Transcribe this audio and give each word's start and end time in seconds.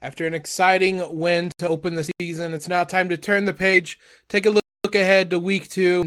After 0.00 0.28
an 0.28 0.34
exciting 0.34 1.02
win 1.18 1.50
to 1.58 1.68
open 1.68 1.96
the 1.96 2.08
season, 2.20 2.54
it's 2.54 2.68
now 2.68 2.84
time 2.84 3.08
to 3.08 3.16
turn 3.16 3.46
the 3.46 3.52
page, 3.52 3.98
take 4.28 4.46
a 4.46 4.50
look 4.50 4.64
ahead 4.94 5.28
to 5.30 5.40
week 5.40 5.68
two. 5.68 6.06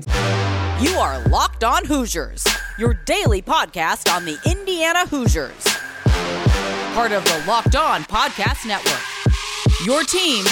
You 0.80 0.92
are 0.92 1.20
Locked 1.28 1.66
On 1.66 1.84
Hoosiers, 1.84 2.46
your 2.80 2.94
daily 2.94 3.42
podcast 3.42 4.10
on 4.10 4.24
the 4.24 4.40
Indiana 4.50 5.06
Hoosiers. 5.08 5.66
Part 6.94 7.12
of 7.12 7.26
the 7.26 7.44
Locked 7.46 7.76
On 7.76 8.04
Podcast 8.04 8.66
Network. 8.66 9.02
Your 9.86 10.04
team 10.04 10.46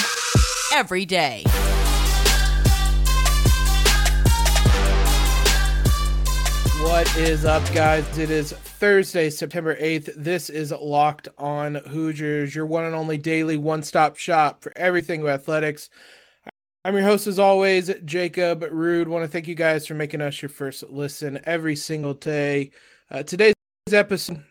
every 0.74 1.06
day. 1.06 1.44
What 6.82 7.16
is 7.16 7.46
up, 7.46 7.62
guys? 7.72 8.18
It 8.18 8.30
is 8.30 8.54
Thursday, 8.80 9.28
September 9.28 9.76
8th. 9.76 10.10
This 10.16 10.48
is 10.48 10.72
Locked 10.72 11.28
On 11.36 11.74
Hoosiers, 11.74 12.54
your 12.54 12.64
one 12.64 12.86
and 12.86 12.94
only 12.94 13.18
daily 13.18 13.58
one 13.58 13.82
stop 13.82 14.16
shop 14.16 14.62
for 14.62 14.72
everything 14.74 15.28
athletics. 15.28 15.90
I'm 16.86 16.94
your 16.94 17.02
host, 17.02 17.26
as 17.26 17.38
always, 17.38 17.92
Jacob 18.06 18.64
Rude. 18.72 19.06
Want 19.06 19.22
to 19.22 19.28
thank 19.28 19.46
you 19.46 19.54
guys 19.54 19.86
for 19.86 19.92
making 19.92 20.22
us 20.22 20.40
your 20.40 20.48
first 20.48 20.82
listen 20.88 21.40
every 21.44 21.76
single 21.76 22.14
day. 22.14 22.70
Uh, 23.10 23.22
today's 23.22 23.52
episode 23.92 24.42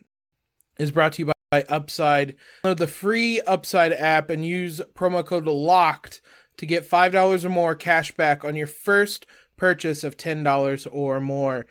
is 0.77 0.91
brought 0.91 1.13
to 1.13 1.23
you 1.23 1.25
by, 1.25 1.33
by 1.49 1.63
Upside. 1.63 2.35
Download 2.63 2.77
the 2.77 2.85
free 2.85 3.41
Upside 3.41 3.93
app 3.93 4.29
and 4.29 4.45
use 4.45 4.79
promo 4.93 5.25
code 5.25 5.45
LOCKED 5.45 6.21
to 6.57 6.67
get 6.67 6.87
$5 6.87 7.45
or 7.45 7.49
more 7.49 7.73
cash 7.73 8.11
back 8.11 8.45
on 8.45 8.55
your 8.55 8.67
first 8.67 9.25
purchase 9.57 10.03
of 10.03 10.17
$10 10.17 10.87
or 10.91 11.19
more. 11.19 11.65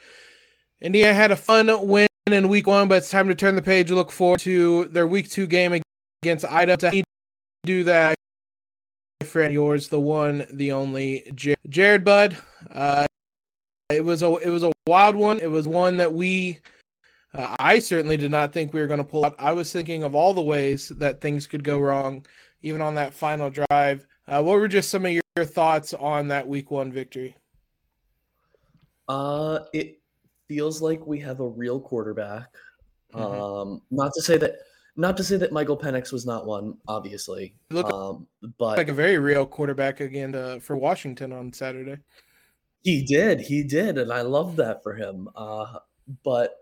Indiana 0.81 1.15
had 1.15 1.31
a 1.31 1.37
fun 1.37 1.87
win 1.87 2.09
in 2.33 2.49
week 2.49 2.67
one, 2.67 2.89
but 2.89 2.99
it's 2.99 3.11
time 3.11 3.29
to 3.29 3.35
turn 3.35 3.55
the 3.55 3.63
page. 3.63 3.91
Look 3.91 4.11
forward 4.11 4.41
to 4.41 4.87
their 4.87 5.07
week 5.07 5.31
two 5.31 5.47
game 5.47 5.81
against 6.23 6.45
Idaho. 6.45 6.77
To 6.91 7.03
do 7.65 7.85
that, 7.85 8.17
friend 9.25 9.53
yours, 9.53 9.89
the 9.89 10.01
one, 10.01 10.47
the 10.53 10.73
only, 10.73 11.31
Jared 11.69 12.05
Bud. 12.05 12.37
Uh, 12.73 13.07
it 13.91 14.05
was 14.05 14.23
a 14.23 14.35
it 14.37 14.51
was 14.51 14.65
a 14.65 14.73
wild 14.87 15.17
one. 15.17 15.39
It 15.41 15.51
was 15.51 15.67
one 15.67 15.97
that 15.97 16.13
we, 16.13 16.59
uh, 17.35 17.57
I 17.59 17.79
certainly 17.79 18.17
did 18.17 18.31
not 18.31 18.53
think 18.53 18.73
we 18.73 18.81
were 18.81 18.87
going 18.87 18.99
to 18.99 19.05
pull 19.05 19.25
out. 19.25 19.35
I 19.39 19.53
was 19.53 19.73
thinking 19.73 20.03
of 20.03 20.15
all 20.15 20.35
the 20.35 20.43
ways 20.43 20.89
that 20.97 21.21
things 21.21 21.47
could 21.47 21.65
go 21.65 21.79
wrong, 21.79 22.27
even 22.63 22.83
on 22.83 22.95
that 22.97 23.15
final 23.15 23.51
drive. 23.51 24.07
Uh, 24.27 24.43
what 24.43 24.59
were 24.59 24.69
just 24.69 24.91
some 24.91 25.07
of 25.07 25.13
your 25.13 25.23
thoughts 25.45 25.95
on 25.95 26.29
that 26.29 26.47
week 26.47 26.71
one 26.71 26.93
victory? 26.93 27.35
Uh, 29.09 29.61
it 29.73 30.01
feels 30.49 30.83
like 30.83 31.07
we 31.07 31.21
have 31.21 31.41
a 31.41 31.49
real 31.49 31.79
quarterback. 31.79 32.49
Mm-hmm. 33.15 33.23
Um, 33.23 33.83
not 33.91 34.13
to 34.15 34.23
say 34.23 34.37
that 34.39 34.57
not 34.97 35.17
to 35.17 35.25
say 35.25 35.37
that 35.37 35.53
Michael 35.53 35.79
Penix 35.79 36.13
was 36.13 36.27
not 36.27 36.45
one, 36.45 36.77
obviously. 36.89 37.55
Um, 37.73 38.27
but 38.59 38.77
like 38.77 38.89
a 38.89 38.93
very 38.93 39.19
real 39.19 39.47
quarterback 39.47 40.01
again 40.01 40.33
to, 40.33 40.59
for 40.61 40.77
Washington 40.77 41.33
on 41.33 41.53
Saturday. 41.53 41.99
He 42.83 43.05
did, 43.05 43.41
he 43.41 43.63
did, 43.63 43.97
and 43.97 44.13
I 44.13 44.23
love 44.23 44.57
that 44.57 44.83
for 44.83 44.95
him. 44.95 45.29
Uh, 45.37 45.79
but 46.25 46.57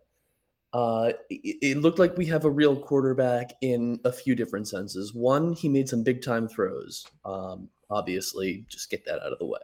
uh, 0.74 1.12
it, 1.30 1.56
it, 1.62 1.76
looked 1.78 1.98
like 1.98 2.18
we 2.18 2.26
have 2.26 2.44
a 2.44 2.50
real 2.50 2.76
quarterback 2.76 3.54
in 3.62 3.98
a 4.04 4.12
few 4.12 4.34
different 4.34 4.68
senses. 4.68 5.14
One, 5.14 5.54
he 5.54 5.70
made 5.70 5.88
some 5.88 6.02
big 6.02 6.22
time 6.22 6.46
throws. 6.46 7.06
Um, 7.24 7.70
obviously, 7.88 8.66
just 8.68 8.90
get 8.90 9.06
that 9.06 9.22
out 9.24 9.32
of 9.32 9.38
the 9.38 9.46
way. 9.46 9.60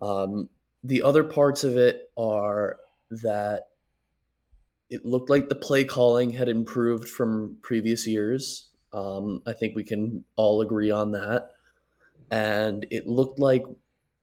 Um, 0.00 0.48
the 0.82 1.02
other 1.02 1.24
parts 1.24 1.62
of 1.62 1.76
it 1.76 2.10
are 2.16 2.78
that 3.10 3.64
it 4.90 5.04
looked 5.04 5.30
like 5.30 5.48
the 5.48 5.54
play 5.54 5.84
calling 5.84 6.30
had 6.30 6.48
improved 6.48 7.08
from 7.08 7.56
previous 7.62 8.06
years. 8.06 8.68
Um, 8.92 9.42
I 9.46 9.52
think 9.52 9.76
we 9.76 9.84
can 9.84 10.24
all 10.36 10.60
agree 10.62 10.90
on 10.90 11.12
that. 11.12 11.50
And 12.30 12.86
it 12.90 13.06
looked 13.06 13.38
like 13.38 13.64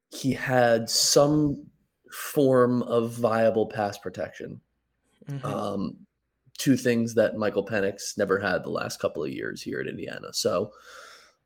he 0.10 0.34
had 0.34 0.90
some 0.90 1.66
form 2.12 2.82
of 2.84 3.12
viable 3.12 3.68
pass 3.68 3.98
protection. 3.98 4.62
Mm-hmm. 5.30 5.46
Um, 5.46 5.98
two 6.58 6.78
things 6.78 7.16
that 7.16 7.38
Michael 7.38 7.66
Penix 7.66 8.18
never 8.18 8.40
had 8.40 8.64
the 8.64 8.70
last 8.70 9.00
couple 9.00 9.24
of 9.24 9.32
years 9.32 9.62
here 9.62 9.80
at 9.80 9.88
Indiana. 9.88 10.34
So 10.34 10.72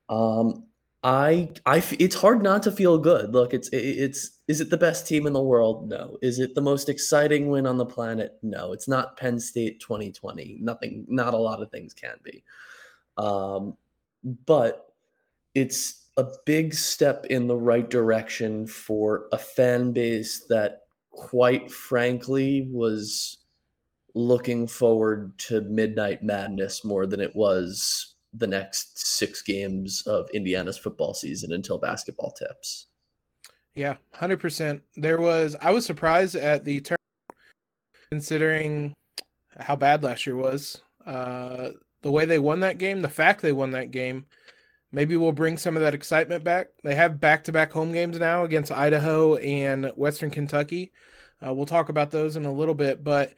um, 0.07 0.65
I, 1.03 1.49
I, 1.65 1.83
it's 1.99 2.15
hard 2.15 2.43
not 2.43 2.63
to 2.63 2.71
feel 2.71 2.97
good. 2.97 3.33
Look, 3.33 3.53
it's, 3.53 3.69
it's, 3.71 4.38
is 4.49 4.59
it 4.59 4.71
the 4.71 4.77
best 4.77 5.07
team 5.07 5.27
in 5.27 5.33
the 5.33 5.41
world? 5.41 5.87
No. 5.87 6.17
Is 6.23 6.39
it 6.39 6.55
the 6.55 6.61
most 6.61 6.89
exciting 6.89 7.49
win 7.49 7.67
on 7.67 7.77
the 7.77 7.85
planet? 7.85 8.39
No. 8.41 8.73
It's 8.73 8.87
not 8.87 9.15
Penn 9.15 9.39
State 9.39 9.79
2020. 9.79 10.57
Nothing, 10.59 11.05
not 11.07 11.35
a 11.35 11.37
lot 11.37 11.61
of 11.61 11.69
things 11.69 11.93
can 11.93 12.15
be. 12.23 12.43
Um, 13.15 13.77
but 14.47 14.91
it's 15.53 16.07
a 16.17 16.25
big 16.47 16.73
step 16.73 17.27
in 17.29 17.45
the 17.45 17.55
right 17.55 17.87
direction 17.87 18.65
for 18.65 19.27
a 19.31 19.37
fan 19.37 19.91
base 19.91 20.45
that, 20.49 20.81
quite 21.11 21.71
frankly, 21.71 22.67
was 22.71 23.37
looking 24.15 24.65
forward 24.65 25.37
to 25.37 25.61
Midnight 25.61 26.23
Madness 26.23 26.83
more 26.83 27.05
than 27.05 27.21
it 27.21 27.35
was 27.35 28.15
the 28.33 28.47
next 28.47 28.97
six 28.97 29.43
games 29.43 30.01
of 30.07 30.27
Indiana's 30.33 30.79
football 30.79 31.13
season 31.13 31.53
until 31.53 31.77
basketball 31.77 32.31
tips. 32.31 32.87
Yeah, 33.79 33.95
100%. 34.13 34.81
There 34.97 35.21
was, 35.21 35.55
I 35.61 35.71
was 35.71 35.85
surprised 35.85 36.35
at 36.35 36.65
the 36.65 36.81
turn 36.81 36.97
considering 38.11 38.93
how 39.57 39.77
bad 39.77 40.03
last 40.03 40.27
year 40.27 40.35
was. 40.35 40.81
Uh, 41.05 41.69
the 42.01 42.11
way 42.11 42.25
they 42.25 42.39
won 42.39 42.59
that 42.59 42.77
game, 42.77 43.01
the 43.01 43.07
fact 43.07 43.41
they 43.41 43.53
won 43.53 43.71
that 43.71 43.91
game, 43.91 44.25
maybe 44.91 45.15
we'll 45.15 45.31
bring 45.31 45.57
some 45.57 45.77
of 45.77 45.81
that 45.81 45.93
excitement 45.93 46.43
back. 46.43 46.67
They 46.83 46.93
have 46.93 47.21
back 47.21 47.45
to 47.45 47.53
back 47.53 47.71
home 47.71 47.93
games 47.93 48.19
now 48.19 48.43
against 48.43 48.69
Idaho 48.69 49.37
and 49.37 49.93
Western 49.95 50.29
Kentucky. 50.29 50.91
Uh, 51.41 51.53
we'll 51.53 51.65
talk 51.65 51.87
about 51.87 52.11
those 52.11 52.35
in 52.35 52.43
a 52.43 52.51
little 52.51 52.75
bit. 52.75 53.01
But 53.01 53.33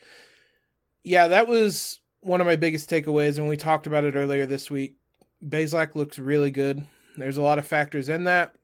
yeah, 1.04 1.28
that 1.28 1.48
was 1.48 2.00
one 2.22 2.42
of 2.42 2.48
my 2.48 2.56
biggest 2.56 2.90
takeaways, 2.90 3.38
and 3.38 3.48
we 3.48 3.58
talked 3.58 3.86
about 3.86 4.06
it 4.06 4.16
earlier 4.16 4.48
this 4.48 4.72
week. 4.72 4.96
Bazelak 5.48 5.94
looks 5.94 6.18
really 6.18 6.50
good. 6.50 6.84
There's 7.16 7.38
a 7.38 7.44
lot 7.44 7.60
of 7.60 7.68
factors 7.68 8.10
in 8.10 8.24
that. 8.24 8.56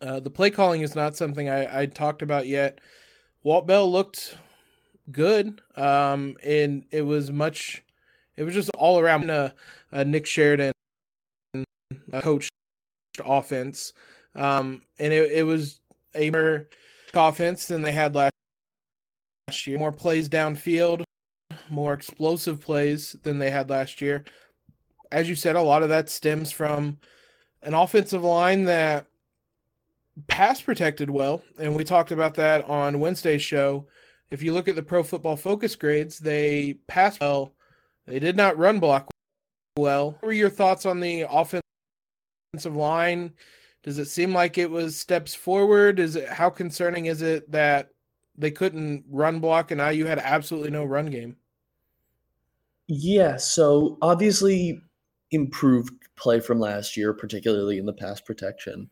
Uh, 0.00 0.20
the 0.20 0.30
play 0.30 0.50
calling 0.50 0.82
is 0.82 0.94
not 0.94 1.16
something 1.16 1.48
I, 1.48 1.82
I 1.82 1.86
talked 1.86 2.22
about 2.22 2.46
yet. 2.46 2.80
Walt 3.42 3.66
Bell 3.66 3.90
looked 3.90 4.36
good, 5.10 5.60
um, 5.76 6.36
and 6.44 6.84
it 6.90 7.02
was 7.02 7.32
much. 7.32 7.82
It 8.36 8.44
was 8.44 8.54
just 8.54 8.70
all 8.76 9.00
around 9.00 9.30
a, 9.30 9.54
Nick 10.04 10.26
Sheridan 10.26 10.72
coached 12.20 12.50
offense, 13.24 13.92
um, 14.34 14.82
and 14.98 15.12
it, 15.12 15.32
it 15.32 15.42
was 15.42 15.80
a 16.14 16.30
more 16.30 16.68
offense 17.14 17.66
than 17.66 17.82
they 17.82 17.92
had 17.92 18.14
last 18.14 18.32
year. 19.66 19.78
More 19.78 19.92
plays 19.92 20.28
downfield, 20.28 21.02
more 21.70 21.94
explosive 21.94 22.60
plays 22.60 23.16
than 23.22 23.38
they 23.38 23.50
had 23.50 23.70
last 23.70 24.00
year. 24.00 24.24
As 25.10 25.28
you 25.28 25.34
said, 25.34 25.56
a 25.56 25.62
lot 25.62 25.82
of 25.82 25.88
that 25.88 26.08
stems 26.10 26.52
from 26.52 26.98
an 27.62 27.74
offensive 27.74 28.22
line 28.22 28.64
that 28.64 29.06
pass 30.26 30.60
protected 30.60 31.10
well, 31.10 31.42
and 31.58 31.74
we 31.74 31.84
talked 31.84 32.10
about 32.10 32.34
that 32.34 32.64
on 32.68 33.00
Wednesday's 33.00 33.42
show. 33.42 33.86
If 34.30 34.42
you 34.42 34.52
look 34.52 34.68
at 34.68 34.76
the 34.76 34.82
Pro 34.82 35.02
Football 35.02 35.36
Focus 35.36 35.74
grades, 35.76 36.18
they 36.18 36.74
pass 36.86 37.18
well. 37.20 37.54
They 38.06 38.18
did 38.18 38.36
not 38.36 38.58
run 38.58 38.80
block 38.80 39.08
well. 39.76 40.12
What 40.12 40.22
were 40.22 40.32
your 40.32 40.50
thoughts 40.50 40.86
on 40.86 41.00
the 41.00 41.22
offensive 41.30 41.62
line? 42.76 43.32
Does 43.82 43.98
it 43.98 44.06
seem 44.06 44.34
like 44.34 44.58
it 44.58 44.70
was 44.70 44.96
steps 44.96 45.34
forward? 45.34 45.98
Is 45.98 46.16
it 46.16 46.28
how 46.28 46.50
concerning 46.50 47.06
is 47.06 47.22
it 47.22 47.50
that 47.50 47.90
they 48.36 48.50
couldn't 48.50 49.04
run 49.08 49.40
block 49.40 49.70
and 49.70 49.96
you 49.96 50.06
had 50.06 50.18
absolutely 50.18 50.70
no 50.70 50.84
run 50.84 51.06
game? 51.06 51.36
Yeah, 52.86 53.36
so 53.36 53.98
obviously 54.02 54.80
improved 55.30 55.92
play 56.16 56.40
from 56.40 56.58
last 56.58 56.96
year, 56.96 57.12
particularly 57.12 57.78
in 57.78 57.86
the 57.86 57.92
pass 57.92 58.20
protection. 58.20 58.90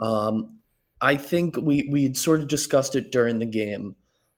Um, 0.00 0.59
I 1.00 1.16
think 1.16 1.56
we 1.56 1.88
we 1.90 2.14
sort 2.14 2.40
of 2.40 2.48
discussed 2.48 2.96
it 2.96 3.12
during 3.12 3.38
the 3.38 3.46
game. 3.46 3.96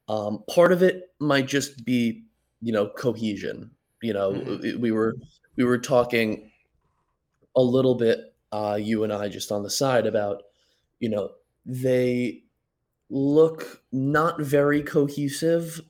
Um, 0.09 0.45
part 0.53 0.73
of 0.73 0.83
it 0.83 1.11
might 1.19 1.47
just 1.47 1.85
be, 1.85 2.25
you 2.61 2.73
know, 2.73 2.89
cohesion. 2.89 3.71
You 4.03 4.13
know, 4.15 4.33
mm-hmm. 4.33 4.81
we 4.81 4.91
were 4.93 5.17
we 5.57 5.65
were 5.65 5.79
talking 5.79 6.51
a 7.57 7.63
little 7.63 7.95
bit, 7.95 8.35
uh, 8.53 8.79
you 8.81 9.05
and 9.05 9.13
I, 9.13 9.29
just 9.29 9.53
on 9.53 9.63
the 9.63 9.71
side 9.71 10.07
about, 10.07 10.43
you 11.01 11.09
know, 11.09 11.31
they 11.67 12.43
look 13.11 13.83
not 13.93 14.41
very 14.41 14.83
cohesive 14.83 15.81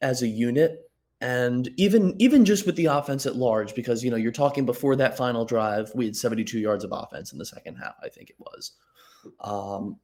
as 0.00 0.22
a 0.22 0.28
unit 0.28 0.88
and 1.20 1.68
even 1.76 2.14
even 2.20 2.44
just 2.44 2.66
with 2.66 2.76
the 2.76 2.86
offense 2.86 3.26
at 3.26 3.34
large 3.34 3.74
because 3.74 4.04
you 4.04 4.10
know 4.10 4.16
you're 4.16 4.30
talking 4.30 4.64
before 4.64 4.94
that 4.94 5.16
final 5.16 5.44
drive 5.44 5.90
we 5.96 6.04
had 6.04 6.14
72 6.14 6.60
yards 6.60 6.84
of 6.84 6.92
offense 6.92 7.32
in 7.32 7.38
the 7.38 7.44
second 7.44 7.74
half 7.74 7.96
i 8.04 8.08
think 8.08 8.30
it 8.30 8.36
was 8.38 8.72
um, 9.40 9.96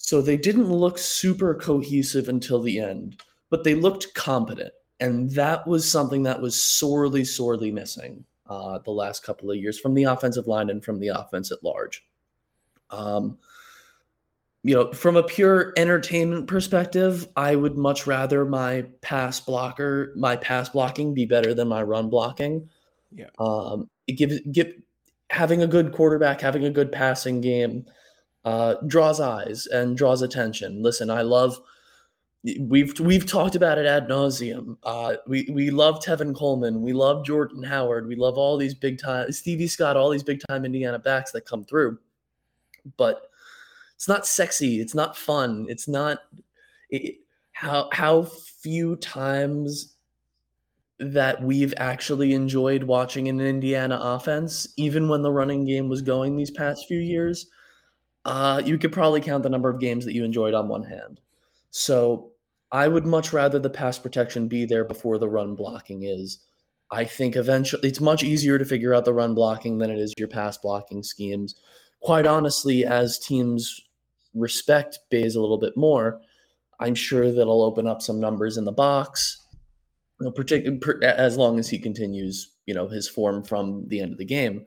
so 0.00 0.22
they 0.22 0.36
didn't 0.36 0.70
look 0.70 0.96
super 0.96 1.54
cohesive 1.54 2.28
until 2.28 2.60
the 2.60 2.78
end 2.78 3.20
but 3.50 3.64
they 3.64 3.74
looked 3.74 4.14
competent 4.14 4.72
and 5.00 5.30
that 5.30 5.66
was 5.66 5.88
something 5.88 6.22
that 6.22 6.40
was 6.40 6.60
sorely 6.60 7.24
sorely 7.24 7.70
missing 7.70 8.24
uh, 8.48 8.78
the 8.84 8.90
last 8.90 9.22
couple 9.22 9.50
of 9.50 9.56
years 9.56 9.78
from 9.78 9.94
the 9.94 10.04
offensive 10.04 10.46
line 10.46 10.70
and 10.70 10.84
from 10.84 10.98
the 10.98 11.08
offense 11.08 11.52
at 11.52 11.62
large. 11.62 12.04
Um, 12.90 13.38
you 14.64 14.74
know, 14.74 14.92
from 14.92 15.16
a 15.16 15.22
pure 15.22 15.72
entertainment 15.76 16.46
perspective, 16.46 17.28
I 17.36 17.54
would 17.54 17.76
much 17.76 18.06
rather 18.06 18.44
my 18.44 18.86
pass 19.02 19.38
blocker, 19.38 20.12
my 20.16 20.36
pass 20.36 20.70
blocking 20.70 21.14
be 21.14 21.26
better 21.26 21.54
than 21.54 21.68
my 21.68 21.82
run 21.82 22.10
blocking. 22.10 22.68
Yeah. 23.12 23.30
Um, 23.38 23.88
it 24.06 24.12
gives 24.14 24.40
give 24.50 24.72
having 25.30 25.62
a 25.62 25.66
good 25.66 25.92
quarterback, 25.92 26.40
having 26.40 26.64
a 26.64 26.70
good 26.70 26.90
passing 26.90 27.40
game, 27.40 27.86
uh, 28.48 28.76
draws 28.86 29.20
eyes 29.20 29.66
and 29.66 29.94
draws 29.94 30.22
attention. 30.22 30.82
Listen, 30.82 31.10
I 31.10 31.20
love. 31.20 31.60
We've 32.60 32.98
we've 32.98 33.26
talked 33.26 33.56
about 33.56 33.76
it 33.76 33.84
ad 33.84 34.08
nauseum. 34.08 34.78
Uh, 34.82 35.16
we 35.26 35.46
we 35.52 35.70
love 35.70 36.00
Tevin 36.00 36.34
Coleman. 36.34 36.80
We 36.80 36.94
love 36.94 37.26
Jordan 37.26 37.62
Howard. 37.62 38.06
We 38.08 38.16
love 38.16 38.38
all 38.38 38.56
these 38.56 38.74
big 38.74 38.98
time 38.98 39.30
Stevie 39.32 39.66
Scott. 39.66 39.98
All 39.98 40.08
these 40.08 40.22
big 40.22 40.40
time 40.48 40.64
Indiana 40.64 40.98
backs 40.98 41.30
that 41.32 41.44
come 41.44 41.62
through, 41.64 41.98
but 42.96 43.28
it's 43.96 44.08
not 44.08 44.26
sexy. 44.26 44.80
It's 44.80 44.94
not 44.94 45.14
fun. 45.14 45.66
It's 45.68 45.86
not 45.86 46.20
it, 46.88 47.16
how 47.52 47.90
how 47.92 48.22
few 48.22 48.96
times 48.96 49.94
that 51.00 51.42
we've 51.42 51.74
actually 51.76 52.32
enjoyed 52.32 52.82
watching 52.82 53.28
an 53.28 53.42
Indiana 53.42 53.98
offense, 54.00 54.72
even 54.78 55.06
when 55.06 55.20
the 55.20 55.30
running 55.32 55.66
game 55.66 55.90
was 55.90 56.00
going 56.00 56.34
these 56.34 56.50
past 56.50 56.88
few 56.88 56.98
years. 56.98 57.46
Uh, 58.28 58.60
you 58.62 58.76
could 58.76 58.92
probably 58.92 59.22
count 59.22 59.42
the 59.42 59.48
number 59.48 59.70
of 59.70 59.80
games 59.80 60.04
that 60.04 60.12
you 60.12 60.22
enjoyed 60.22 60.52
on 60.52 60.68
one 60.68 60.84
hand. 60.84 61.18
So 61.70 62.32
I 62.70 62.86
would 62.86 63.06
much 63.06 63.32
rather 63.32 63.58
the 63.58 63.70
pass 63.70 63.98
protection 63.98 64.48
be 64.48 64.66
there 64.66 64.84
before 64.84 65.16
the 65.16 65.30
run 65.30 65.54
blocking 65.54 66.02
is. 66.02 66.40
I 66.90 67.04
think 67.04 67.36
eventually 67.36 67.88
it's 67.88 68.02
much 68.02 68.22
easier 68.22 68.58
to 68.58 68.66
figure 68.66 68.92
out 68.92 69.06
the 69.06 69.14
run 69.14 69.34
blocking 69.34 69.78
than 69.78 69.90
it 69.90 69.98
is 69.98 70.12
your 70.18 70.28
pass 70.28 70.58
blocking 70.58 71.02
schemes. 71.02 71.54
Quite 72.00 72.26
honestly, 72.26 72.84
as 72.84 73.18
teams 73.18 73.80
respect 74.34 74.98
Bays 75.08 75.34
a 75.34 75.40
little 75.40 75.56
bit 75.56 75.74
more, 75.74 76.20
I'm 76.80 76.94
sure 76.94 77.32
that'll 77.32 77.62
open 77.62 77.86
up 77.86 78.02
some 78.02 78.20
numbers 78.20 78.58
in 78.58 78.66
the 78.66 78.72
box. 78.72 79.42
You 80.20 80.26
know, 80.26 80.32
particularly 80.32 81.06
as 81.06 81.38
long 81.38 81.58
as 81.58 81.70
he 81.70 81.78
continues, 81.78 82.50
you 82.66 82.74
know, 82.74 82.88
his 82.88 83.08
form 83.08 83.42
from 83.42 83.88
the 83.88 84.00
end 84.00 84.12
of 84.12 84.18
the 84.18 84.26
game. 84.26 84.66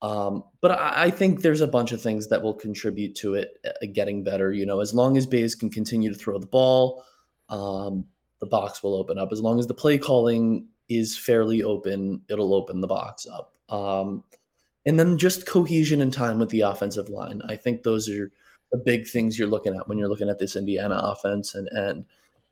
Um, 0.00 0.44
but 0.60 0.72
I, 0.72 1.04
I, 1.04 1.10
think 1.10 1.42
there's 1.42 1.60
a 1.60 1.66
bunch 1.66 1.90
of 1.90 2.00
things 2.00 2.28
that 2.28 2.40
will 2.40 2.54
contribute 2.54 3.16
to 3.16 3.34
it 3.34 3.58
uh, 3.64 3.86
getting 3.92 4.22
better. 4.22 4.52
You 4.52 4.64
know, 4.64 4.80
as 4.80 4.94
long 4.94 5.16
as 5.16 5.26
Bays 5.26 5.56
can 5.56 5.70
continue 5.70 6.12
to 6.12 6.18
throw 6.18 6.38
the 6.38 6.46
ball, 6.46 7.04
um, 7.48 8.04
the 8.38 8.46
box 8.46 8.82
will 8.82 8.94
open 8.94 9.18
up. 9.18 9.32
As 9.32 9.40
long 9.40 9.58
as 9.58 9.66
the 9.66 9.74
play 9.74 9.98
calling 9.98 10.68
is 10.88 11.18
fairly 11.18 11.64
open, 11.64 12.22
it'll 12.28 12.54
open 12.54 12.80
the 12.80 12.86
box 12.86 13.26
up. 13.26 13.54
Um, 13.68 14.22
and 14.86 14.98
then 14.98 15.18
just 15.18 15.46
cohesion 15.46 16.00
and 16.00 16.12
time 16.12 16.38
with 16.38 16.50
the 16.50 16.60
offensive 16.60 17.08
line. 17.08 17.42
I 17.48 17.56
think 17.56 17.82
those 17.82 18.08
are 18.08 18.30
the 18.70 18.78
big 18.78 19.08
things 19.08 19.36
you're 19.36 19.48
looking 19.48 19.74
at 19.74 19.88
when 19.88 19.98
you're 19.98 20.08
looking 20.08 20.28
at 20.28 20.38
this 20.38 20.54
Indiana 20.54 21.00
offense 21.02 21.54
and 21.54 21.68
and 21.72 22.04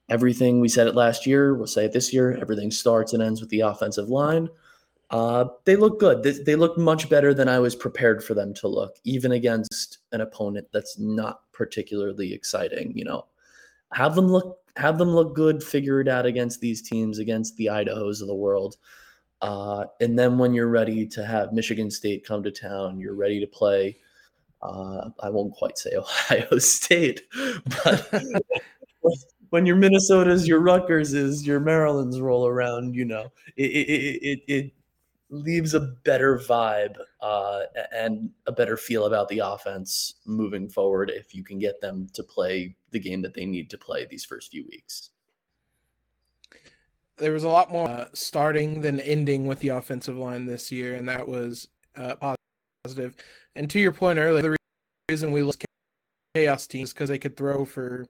everything 0.09 0.61
we 0.61 0.69
said 0.69 0.87
it 0.87 0.95
last 0.95 1.27
year, 1.27 1.55
we'll 1.55 1.67
say 1.67 1.85
it 1.85 1.93
this 1.93 2.13
year. 2.13 2.39
Everything 2.41 2.71
starts 2.71 3.13
and 3.13 3.23
ends 3.23 3.41
with 3.41 3.51
the 3.51 3.61
offensive 3.61 4.09
line. 4.09 4.49
Uh, 5.11 5.47
they 5.65 5.77
look 5.77 6.01
good. 6.01 6.23
They, 6.23 6.33
they 6.33 6.57
look 6.57 6.77
much 6.77 7.09
better 7.09 7.33
than 7.33 7.49
I 7.49 7.59
was 7.59 7.77
prepared 7.77 8.25
for 8.25 8.35
them 8.35 8.53
to 8.55 8.69
look, 8.69 8.97
even 9.05 9.33
against 9.33 9.99
an 10.13 10.21
opponent 10.21 10.67
that's 10.73 10.99
not 10.99 11.41
particularly 11.53 12.33
exciting. 12.33 12.93
You 12.97 13.05
know, 13.05 13.27
have 13.93 14.15
them 14.15 14.27
look 14.27 14.59
have 14.77 14.99
them 14.99 15.11
look 15.11 15.35
good. 15.35 15.63
Figure 15.63 16.01
it 16.01 16.09
out 16.09 16.27
against 16.27 16.61
these 16.61 16.83
teams, 16.83 17.19
against 17.19 17.57
the 17.57 17.71
Idaho's 17.71 18.21
of 18.21 18.29
the 18.29 18.35
world. 18.35 18.77
Uh, 19.43 19.85
and 20.01 20.19
then 20.19 20.39
when 20.39 20.55
you're 20.55 20.69
ready 20.69 21.07
to 21.07 21.25
have 21.25 21.53
Michigan 21.53 21.91
State 21.91 22.25
come 22.25 22.43
to 22.43 22.51
town, 22.51 22.99
you're 22.99 23.15
ready 23.15 23.39
to 23.39 23.47
play 23.47 23.97
uh, 24.63 25.11
I 25.21 25.31
won't 25.31 25.55
quite 25.55 25.79
say 25.79 25.93
Ohio 25.97 26.59
State, 26.59 27.23
but 27.85 28.13
when 29.51 29.67
your 29.67 29.77
Minnesota's, 29.77 30.47
your 30.49 30.61
Rutgers 30.61 31.13
is, 31.13 31.47
your 31.47 31.61
Maryland's 31.61 32.21
roll 32.21 32.47
around, 32.47 32.95
you 32.95 33.05
know, 33.05 33.33
it, 33.57 33.71
it, 33.71 34.23
it, 34.23 34.41
it 34.49 34.73
leaves 35.29 35.75
a 35.75 35.81
better 36.05 36.39
vibe 36.39 36.97
uh, 37.21 37.63
and 37.93 38.31
a 38.47 38.53
better 38.53 38.77
feel 38.77 39.07
about 39.07 39.29
the 39.29 39.41
offense 39.41 40.15
moving 40.25 40.69
forward 40.69 41.11
if 41.11 41.35
you 41.35 41.43
can 41.43 41.59
get 41.59 41.81
them 41.81 42.07
to 42.13 42.23
play 42.23 42.77
the 42.91 43.01
game 43.01 43.23
that 43.23 43.35
they 43.35 43.45
need 43.45 43.69
to 43.71 43.79
play 43.79 44.07
these 44.07 44.25
first 44.25 44.51
few 44.51 44.65
weeks. 44.71 45.11
There 47.19 47.33
was 47.33 47.45
a 47.45 47.49
lot 47.49 47.73
more 47.73 47.89
uh, 47.89 48.09
starting 48.13 48.83
than 48.83 49.01
ending 49.01 49.47
with 49.47 49.61
the 49.61 49.69
offensive 49.69 50.17
line 50.17 50.47
this 50.47 50.71
year, 50.71 50.95
and 50.95 51.09
that 51.09 51.27
was 51.27 51.67
uh, 51.97 52.15
positive. 52.85 53.17
And 53.57 53.71
to 53.71 53.81
your 53.81 53.93
point 53.93 54.19
earlier, 54.19 54.43
the 54.43 54.57
reason 55.11 55.33
we 55.33 55.43
lost 55.43 55.65
chaos 56.35 56.67
teams 56.67 56.93
because 56.93 57.09
they 57.09 57.19
could 57.19 57.37
throw 57.37 57.65
for 57.65 58.07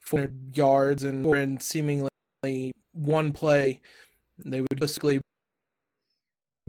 400 0.00 0.56
yards 0.56 1.04
and 1.04 1.24
in 1.26 1.58
seemingly 1.58 2.10
one 2.92 3.32
play, 3.32 3.80
they 4.44 4.60
would 4.60 4.78
basically. 4.78 5.20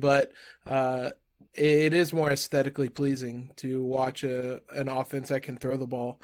But 0.02 0.34
uh, 0.68 1.12
it 1.54 1.94
is 1.94 2.12
more 2.12 2.32
aesthetically 2.32 2.90
pleasing 2.90 3.52
to 3.58 3.82
watch 3.84 4.24
a 4.24 4.62
an 4.76 4.90
offense 4.90 5.30
that 5.30 5.44
can 5.44 5.58
throw 5.58 5.78
the 5.78 5.88
ball. 5.88 6.22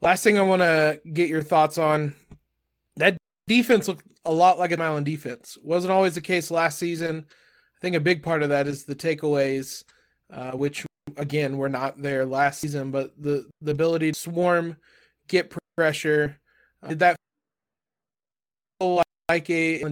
Last 0.00 0.24
thing 0.24 0.38
I 0.38 0.42
want 0.42 0.62
to 0.62 1.00
get 1.12 1.28
your 1.28 1.42
thoughts 1.42 1.76
on 1.76 2.14
that 2.96 3.18
defense 3.46 3.88
looked 3.88 4.06
a 4.24 4.32
lot 4.32 4.58
like 4.58 4.72
an 4.72 4.80
Allen 4.80 5.04
defense. 5.04 5.58
Wasn't 5.62 5.92
always 5.92 6.14
the 6.14 6.20
case 6.22 6.50
last 6.50 6.78
season. 6.78 7.26
I 7.28 7.78
think 7.80 7.96
a 7.96 8.00
big 8.00 8.22
part 8.22 8.42
of 8.42 8.48
that 8.48 8.66
is 8.66 8.84
the 8.84 8.94
takeaways 8.94 9.84
uh, 10.32 10.52
which 10.52 10.86
again 11.16 11.56
were 11.56 11.68
not 11.68 12.00
there 12.00 12.24
last 12.24 12.60
season. 12.60 12.90
But 12.90 13.12
the 13.18 13.48
the 13.60 13.72
ability 13.72 14.12
to 14.12 14.18
swarm, 14.18 14.76
get 15.28 15.54
pressure, 15.76 16.38
uh, 16.82 16.88
did 16.88 16.98
that 17.00 17.16
feel 18.78 19.02
like 19.28 19.50
a 19.50 19.82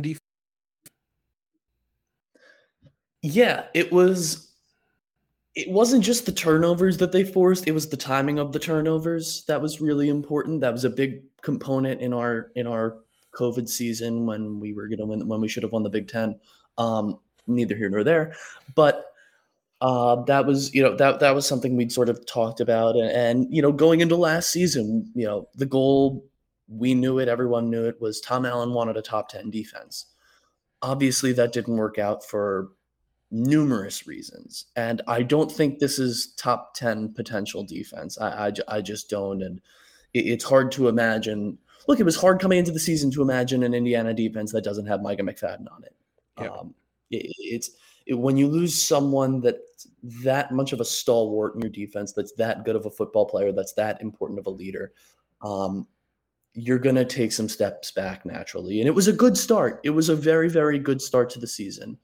Yeah, 3.28 3.64
it 3.74 3.92
was. 3.92 4.46
It 5.54 5.68
wasn't 5.70 6.04
just 6.04 6.24
the 6.24 6.32
turnovers 6.32 6.96
that 6.98 7.12
they 7.12 7.24
forced; 7.24 7.66
it 7.66 7.72
was 7.72 7.88
the 7.88 7.96
timing 7.96 8.38
of 8.38 8.52
the 8.52 8.58
turnovers 8.58 9.44
that 9.48 9.60
was 9.60 9.80
really 9.80 10.08
important. 10.08 10.60
That 10.62 10.72
was 10.72 10.84
a 10.84 10.90
big 10.90 11.22
component 11.42 12.00
in 12.00 12.14
our 12.14 12.50
in 12.56 12.66
our 12.66 12.98
COVID 13.34 13.68
season 13.68 14.24
when 14.24 14.60
we 14.60 14.72
were 14.72 14.88
going 14.88 14.98
to 14.98 15.06
win 15.06 15.28
when 15.28 15.40
we 15.40 15.48
should 15.48 15.62
have 15.62 15.72
won 15.72 15.82
the 15.82 15.90
Big 15.90 16.08
Ten. 16.08 16.38
Um, 16.78 17.18
neither 17.46 17.76
here 17.76 17.90
nor 17.90 18.02
there, 18.02 18.34
but 18.74 19.06
uh, 19.82 20.22
that 20.24 20.46
was 20.46 20.74
you 20.74 20.82
know 20.82 20.96
that 20.96 21.20
that 21.20 21.34
was 21.34 21.46
something 21.46 21.76
we'd 21.76 21.92
sort 21.92 22.08
of 22.08 22.24
talked 22.26 22.60
about 22.60 22.96
and, 22.96 23.10
and, 23.10 23.54
you 23.54 23.60
know 23.62 23.72
going 23.72 24.00
into 24.00 24.16
last 24.16 24.50
season 24.50 25.10
you 25.14 25.24
know 25.24 25.48
the 25.54 25.66
goal 25.66 26.24
we 26.66 26.94
knew 26.94 27.20
it 27.20 27.28
everyone 27.28 27.70
knew 27.70 27.84
it 27.84 28.00
was 28.00 28.20
tom 28.20 28.44
allen 28.44 28.72
wanted 28.74 28.96
a 28.96 29.02
top 29.02 29.28
10 29.28 29.50
defense 29.50 30.06
obviously 30.82 31.32
that 31.32 31.52
didn't 31.52 31.76
work 31.76 31.96
out 31.96 32.24
for 32.24 32.70
numerous 33.30 34.06
reasons 34.06 34.66
and 34.76 35.02
i 35.06 35.22
don't 35.22 35.52
think 35.52 35.78
this 35.78 35.98
is 35.98 36.34
top 36.36 36.74
10 36.74 37.12
potential 37.12 37.62
defense 37.62 38.18
i, 38.18 38.48
I, 38.48 38.52
I 38.76 38.80
just 38.80 39.10
don't 39.10 39.42
and 39.42 39.60
it, 40.14 40.26
it's 40.26 40.44
hard 40.44 40.72
to 40.72 40.88
imagine 40.88 41.58
look 41.88 42.00
it 42.00 42.04
was 42.04 42.16
hard 42.16 42.40
coming 42.40 42.58
into 42.58 42.72
the 42.72 42.80
season 42.80 43.10
to 43.10 43.22
imagine 43.22 43.62
an 43.62 43.74
indiana 43.74 44.14
defense 44.14 44.52
that 44.52 44.64
doesn't 44.64 44.86
have 44.86 45.02
micah 45.02 45.22
mcfadden 45.22 45.70
on 45.70 45.84
it 45.84 45.94
yeah. 46.40 46.48
um, 46.48 46.74
it, 47.10 47.32
it's 47.38 47.70
when 48.10 48.36
you 48.36 48.48
lose 48.48 48.80
someone 48.80 49.40
that's 49.40 49.86
that 50.02 50.52
much 50.52 50.72
of 50.72 50.80
a 50.80 50.84
stalwart 50.84 51.54
in 51.54 51.60
your 51.60 51.70
defense, 51.70 52.12
that's 52.12 52.32
that 52.32 52.64
good 52.64 52.76
of 52.76 52.86
a 52.86 52.90
football 52.90 53.26
player, 53.26 53.52
that's 53.52 53.74
that 53.74 54.00
important 54.00 54.38
of 54.38 54.46
a 54.46 54.50
leader, 54.50 54.92
um, 55.42 55.86
you're 56.54 56.78
going 56.78 56.96
to 56.96 57.04
take 57.04 57.32
some 57.32 57.48
steps 57.48 57.90
back 57.90 58.24
naturally. 58.24 58.80
And 58.80 58.88
it 58.88 58.94
was 58.94 59.08
a 59.08 59.12
good 59.12 59.36
start. 59.36 59.80
It 59.84 59.90
was 59.90 60.08
a 60.08 60.16
very, 60.16 60.48
very 60.48 60.78
good 60.78 61.02
start 61.02 61.30
to 61.30 61.38
the 61.38 61.46
season. 61.46 61.98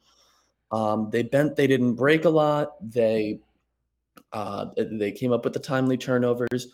Um, 0.71 1.11
they 1.11 1.23
bent, 1.23 1.56
they 1.56 1.66
didn't 1.66 1.94
break 1.94 2.25
a 2.25 2.30
lot. 2.30 2.73
They 2.80 3.40
uh, 4.33 4.66
they 4.76 5.12
came 5.12 5.33
up 5.33 5.44
with 5.44 5.52
the 5.52 5.61
timely 5.61 5.97
turnovers. 5.97 6.68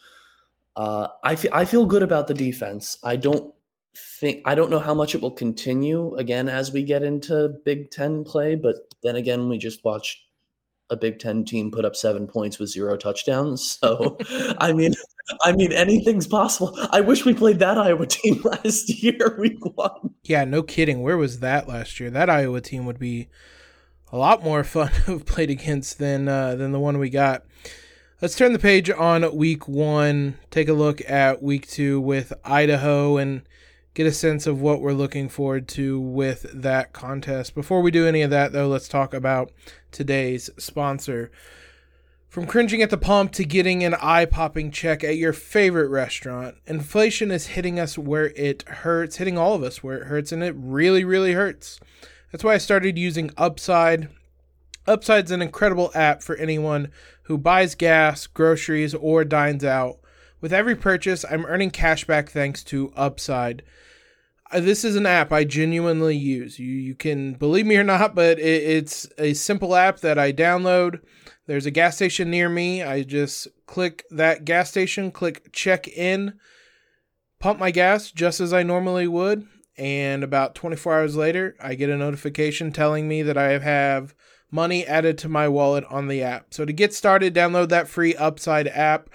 Uh, 0.76 1.08
I 1.22 1.36
feel 1.36 1.50
I 1.52 1.64
feel 1.64 1.84
good 1.84 2.02
about 2.02 2.26
the 2.26 2.34
defense. 2.34 2.98
I 3.04 3.16
don't 3.16 3.52
think 3.94 4.42
I 4.46 4.54
don't 4.54 4.70
know 4.70 4.78
how 4.78 4.94
much 4.94 5.14
it 5.14 5.20
will 5.20 5.30
continue 5.30 6.14
again 6.14 6.48
as 6.48 6.72
we 6.72 6.82
get 6.82 7.02
into 7.02 7.54
Big 7.64 7.90
Ten 7.90 8.24
play, 8.24 8.54
but 8.54 8.76
then 9.02 9.16
again, 9.16 9.48
we 9.48 9.58
just 9.58 9.84
watched 9.84 10.18
a 10.88 10.96
Big 10.96 11.18
Ten 11.18 11.44
team 11.44 11.70
put 11.70 11.84
up 11.84 11.96
seven 11.96 12.26
points 12.26 12.58
with 12.58 12.70
zero 12.70 12.96
touchdowns. 12.96 13.78
So, 13.90 14.18
I 14.58 14.72
mean, 14.72 14.94
I 15.42 15.52
mean, 15.52 15.72
anything's 15.72 16.26
possible. 16.26 16.76
I 16.90 17.00
wish 17.00 17.24
we 17.24 17.34
played 17.34 17.58
that 17.60 17.78
Iowa 17.78 18.06
team 18.06 18.40
last 18.44 19.02
year, 19.02 19.36
week 19.38 19.64
one. 19.76 20.14
Yeah, 20.24 20.44
no 20.44 20.62
kidding. 20.62 21.02
Where 21.02 21.16
was 21.16 21.40
that 21.40 21.68
last 21.68 22.00
year? 22.00 22.10
That 22.10 22.30
Iowa 22.30 22.60
team 22.60 22.86
would 22.86 22.98
be 22.98 23.28
a 24.12 24.16
lot 24.16 24.42
more 24.42 24.64
fun 24.64 24.90
to 25.06 25.20
played 25.20 25.50
against 25.50 25.98
than 25.98 26.28
uh, 26.28 26.54
than 26.54 26.72
the 26.72 26.80
one 26.80 26.98
we 26.98 27.10
got. 27.10 27.44
Let's 28.20 28.36
turn 28.36 28.52
the 28.52 28.58
page 28.58 28.90
on 28.90 29.34
week 29.34 29.66
one. 29.66 30.38
Take 30.50 30.68
a 30.68 30.74
look 30.74 31.00
at 31.08 31.42
week 31.42 31.66
two 31.66 32.00
with 32.00 32.34
Idaho 32.44 33.16
and 33.16 33.42
get 33.94 34.06
a 34.06 34.12
sense 34.12 34.46
of 34.46 34.60
what 34.60 34.80
we're 34.80 34.92
looking 34.92 35.28
forward 35.28 35.66
to 35.68 35.98
with 35.98 36.46
that 36.52 36.92
contest. 36.92 37.54
Before 37.54 37.80
we 37.80 37.90
do 37.90 38.06
any 38.06 38.22
of 38.22 38.30
that, 38.30 38.52
though, 38.52 38.68
let's 38.68 38.88
talk 38.88 39.14
about 39.14 39.52
today's 39.90 40.50
sponsor. 40.58 41.30
From 42.28 42.46
cringing 42.46 42.80
at 42.80 42.90
the 42.90 42.96
pump 42.96 43.32
to 43.32 43.44
getting 43.44 43.82
an 43.82 43.94
eye 43.94 44.24
popping 44.24 44.70
check 44.70 45.02
at 45.02 45.16
your 45.16 45.32
favorite 45.32 45.88
restaurant, 45.88 46.56
inflation 46.66 47.32
is 47.32 47.48
hitting 47.48 47.80
us 47.80 47.98
where 47.98 48.28
it 48.36 48.62
hurts, 48.68 49.16
hitting 49.16 49.36
all 49.36 49.54
of 49.54 49.64
us 49.64 49.82
where 49.82 49.98
it 49.98 50.06
hurts, 50.06 50.30
and 50.30 50.44
it 50.44 50.54
really, 50.56 51.02
really 51.02 51.32
hurts. 51.32 51.80
That's 52.30 52.44
why 52.44 52.54
I 52.54 52.58
started 52.58 52.98
using 52.98 53.30
Upside. 53.36 54.08
Upside's 54.86 55.30
an 55.30 55.42
incredible 55.42 55.90
app 55.94 56.22
for 56.22 56.36
anyone 56.36 56.90
who 57.24 57.36
buys 57.36 57.74
gas, 57.74 58.26
groceries, 58.26 58.94
or 58.94 59.24
dines 59.24 59.64
out. 59.64 59.98
With 60.40 60.52
every 60.52 60.74
purchase, 60.74 61.24
I'm 61.30 61.44
earning 61.46 61.70
cash 61.70 62.04
back 62.04 62.30
thanks 62.30 62.64
to 62.64 62.92
Upside. 62.96 63.62
Uh, 64.52 64.60
this 64.60 64.84
is 64.84 64.96
an 64.96 65.06
app 65.06 65.32
I 65.32 65.44
genuinely 65.44 66.16
use. 66.16 66.58
You 66.58 66.72
you 66.72 66.94
can 66.94 67.34
believe 67.34 67.66
me 67.66 67.76
or 67.76 67.84
not, 67.84 68.14
but 68.14 68.38
it, 68.38 68.62
it's 68.62 69.08
a 69.18 69.34
simple 69.34 69.76
app 69.76 70.00
that 70.00 70.18
I 70.18 70.32
download. 70.32 71.00
There's 71.46 71.66
a 71.66 71.70
gas 71.70 71.96
station 71.96 72.30
near 72.30 72.48
me. 72.48 72.82
I 72.82 73.02
just 73.02 73.48
click 73.66 74.04
that 74.10 74.44
gas 74.44 74.70
station, 74.70 75.10
click 75.10 75.52
check 75.52 75.86
in, 75.88 76.34
pump 77.38 77.60
my 77.60 77.70
gas 77.70 78.10
just 78.10 78.40
as 78.40 78.52
I 78.52 78.62
normally 78.62 79.06
would, 79.06 79.46
and 79.80 80.22
about 80.22 80.54
24 80.54 81.00
hours 81.00 81.16
later, 81.16 81.56
I 81.58 81.74
get 81.74 81.88
a 81.88 81.96
notification 81.96 82.70
telling 82.70 83.08
me 83.08 83.22
that 83.22 83.38
I 83.38 83.58
have 83.58 84.14
money 84.50 84.86
added 84.86 85.16
to 85.18 85.28
my 85.28 85.48
wallet 85.48 85.84
on 85.88 86.06
the 86.06 86.22
app. 86.22 86.52
So 86.52 86.66
to 86.66 86.72
get 86.72 86.92
started, 86.92 87.34
download 87.34 87.70
that 87.70 87.88
free 87.88 88.14
Upside 88.14 88.68
app. 88.68 89.08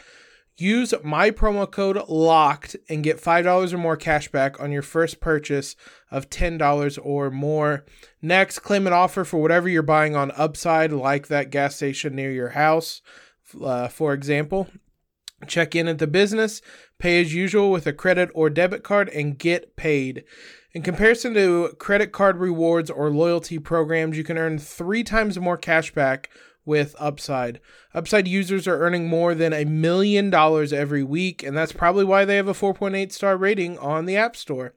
Use 0.57 0.91
my 1.03 1.29
promo 1.29 1.69
code 1.69 1.97
LOCKED 2.07 2.77
and 2.89 3.03
get 3.03 3.21
$5 3.21 3.73
or 3.73 3.77
more 3.77 3.97
cash 3.97 4.31
back 4.31 4.59
on 4.59 4.71
your 4.71 4.81
first 4.81 5.19
purchase 5.19 5.75
of 6.09 6.31
$10 6.31 6.97
or 7.03 7.29
more. 7.29 7.85
Next, 8.21 8.59
claim 8.59 8.87
an 8.87 8.93
offer 8.93 9.23
for 9.23 9.39
whatever 9.39 9.69
you're 9.69 9.83
buying 9.83 10.15
on 10.15 10.31
Upside, 10.31 10.91
like 10.91 11.27
that 11.27 11.51
gas 11.51 11.75
station 11.75 12.15
near 12.15 12.31
your 12.31 12.49
house, 12.49 13.03
uh, 13.61 13.89
for 13.89 14.13
example. 14.13 14.67
Check 15.45 15.75
in 15.75 15.87
at 15.87 15.99
the 15.99 16.07
business, 16.07 16.61
pay 16.97 17.21
as 17.21 17.33
usual 17.33 17.71
with 17.71 17.85
a 17.87 17.93
credit 17.93 18.29
or 18.33 18.49
debit 18.49 18.83
card, 18.83 19.09
and 19.09 19.37
get 19.37 19.75
paid. 19.75 20.23
In 20.73 20.81
comparison 20.81 21.33
to 21.35 21.75
credit 21.79 22.11
card 22.11 22.37
rewards 22.37 22.89
or 22.89 23.09
loyalty 23.09 23.59
programs, 23.59 24.17
you 24.17 24.23
can 24.23 24.37
earn 24.37 24.59
three 24.59 25.03
times 25.03 25.39
more 25.39 25.57
cash 25.57 25.93
back 25.93 26.29
with 26.65 26.95
Upside. 26.99 27.61
Upside 27.93 28.27
users 28.27 28.67
are 28.67 28.79
earning 28.79 29.07
more 29.07 29.35
than 29.35 29.53
a 29.53 29.65
million 29.65 30.29
dollars 30.29 30.73
every 30.73 31.03
week, 31.03 31.43
and 31.43 31.55
that's 31.55 31.71
probably 31.71 32.03
why 32.03 32.25
they 32.25 32.35
have 32.35 32.47
a 32.47 32.53
4.8 32.53 33.11
star 33.11 33.37
rating 33.37 33.77
on 33.77 34.05
the 34.05 34.17
App 34.17 34.35
Store. 34.35 34.73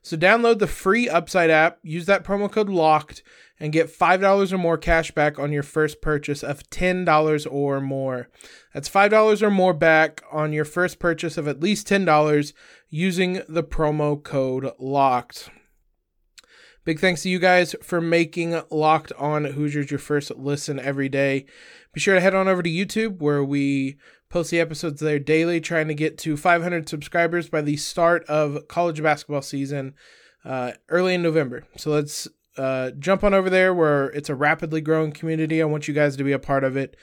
So 0.00 0.16
download 0.16 0.58
the 0.58 0.66
free 0.66 1.08
Upside 1.08 1.50
app, 1.50 1.78
use 1.82 2.06
that 2.06 2.24
promo 2.24 2.50
code 2.50 2.68
LOCKED, 2.68 3.22
and 3.62 3.72
get 3.72 3.86
$5 3.86 4.52
or 4.52 4.58
more 4.58 4.76
cash 4.76 5.12
back 5.12 5.38
on 5.38 5.52
your 5.52 5.62
first 5.62 6.02
purchase 6.02 6.42
of 6.42 6.68
$10 6.70 7.46
or 7.48 7.80
more. 7.80 8.28
That's 8.74 8.88
$5 8.88 9.40
or 9.40 9.50
more 9.52 9.72
back 9.72 10.20
on 10.32 10.52
your 10.52 10.64
first 10.64 10.98
purchase 10.98 11.38
of 11.38 11.46
at 11.46 11.60
least 11.60 11.86
$10 11.86 12.52
using 12.90 13.40
the 13.48 13.62
promo 13.62 14.20
code 14.20 14.72
LOCKED. 14.80 15.48
Big 16.84 16.98
thanks 16.98 17.22
to 17.22 17.28
you 17.28 17.38
guys 17.38 17.76
for 17.80 18.00
making 18.00 18.60
Locked 18.68 19.12
On 19.12 19.44
Hoosiers 19.44 19.92
your 19.92 20.00
first 20.00 20.32
listen 20.34 20.80
every 20.80 21.08
day. 21.08 21.46
Be 21.92 22.00
sure 22.00 22.16
to 22.16 22.20
head 22.20 22.34
on 22.34 22.48
over 22.48 22.64
to 22.64 22.68
YouTube 22.68 23.20
where 23.20 23.44
we 23.44 23.96
post 24.28 24.50
the 24.50 24.58
episodes 24.58 25.00
there 25.00 25.20
daily, 25.20 25.60
trying 25.60 25.86
to 25.86 25.94
get 25.94 26.18
to 26.18 26.36
500 26.36 26.88
subscribers 26.88 27.48
by 27.48 27.62
the 27.62 27.76
start 27.76 28.24
of 28.24 28.66
college 28.66 29.00
basketball 29.00 29.42
season 29.42 29.94
uh, 30.44 30.72
early 30.88 31.14
in 31.14 31.22
November. 31.22 31.62
So 31.76 31.92
let's 31.92 32.26
uh, 32.56 32.90
jump 32.92 33.24
on 33.24 33.34
over 33.34 33.48
there 33.48 33.72
where 33.74 34.06
it's 34.10 34.28
a 34.28 34.34
rapidly 34.34 34.80
growing 34.80 35.12
community. 35.12 35.62
I 35.62 35.66
want 35.66 35.88
you 35.88 35.94
guys 35.94 36.16
to 36.16 36.24
be 36.24 36.32
a 36.32 36.38
part 36.38 36.64
of 36.64 36.76
it. 36.76 36.96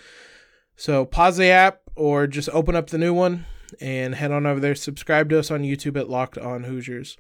So 0.76 1.06
pause 1.06 1.38
the 1.38 1.50
app 1.50 1.82
or 1.96 2.28
just 2.28 2.50
open 2.50 2.76
up 2.76 2.90
the 2.90 2.98
new 2.98 3.14
one 3.14 3.46
and 3.82 4.16
head 4.16 4.32
on 4.32 4.46
over 4.46 4.60
there. 4.60 4.76
Subscribe 4.76 5.30
to 5.30 5.40
us 5.40 5.52
on 5.52 5.64
YouTube 5.64 5.98
at 5.98 6.10
Locked 6.10 6.38
On 6.38 6.64
Hoosiers. 6.64 7.18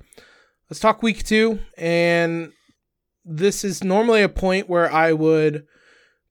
Let's 0.69 0.79
talk 0.79 1.03
week 1.03 1.23
two. 1.23 1.59
And 1.77 2.53
this 3.25 3.63
is 3.63 3.83
normally 3.83 4.21
a 4.21 4.29
point 4.29 4.69
where 4.69 4.91
I 4.91 5.13
would 5.13 5.65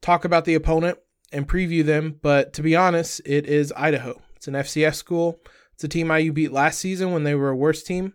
talk 0.00 0.24
about 0.24 0.44
the 0.44 0.54
opponent 0.54 0.98
and 1.32 1.48
preview 1.48 1.84
them. 1.84 2.18
But 2.22 2.52
to 2.54 2.62
be 2.62 2.74
honest, 2.76 3.20
it 3.26 3.46
is 3.46 3.72
Idaho. 3.76 4.20
It's 4.36 4.48
an 4.48 4.54
FCS 4.54 4.94
school. 4.94 5.40
It's 5.74 5.84
a 5.84 5.88
team 5.88 6.10
IU 6.10 6.32
beat 6.32 6.52
last 6.52 6.78
season 6.78 7.12
when 7.12 7.24
they 7.24 7.34
were 7.34 7.50
a 7.50 7.56
worse 7.56 7.82
team. 7.82 8.14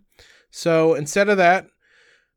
So 0.52 0.96
instead 0.96 1.30
of 1.30 1.38
that, 1.38 1.68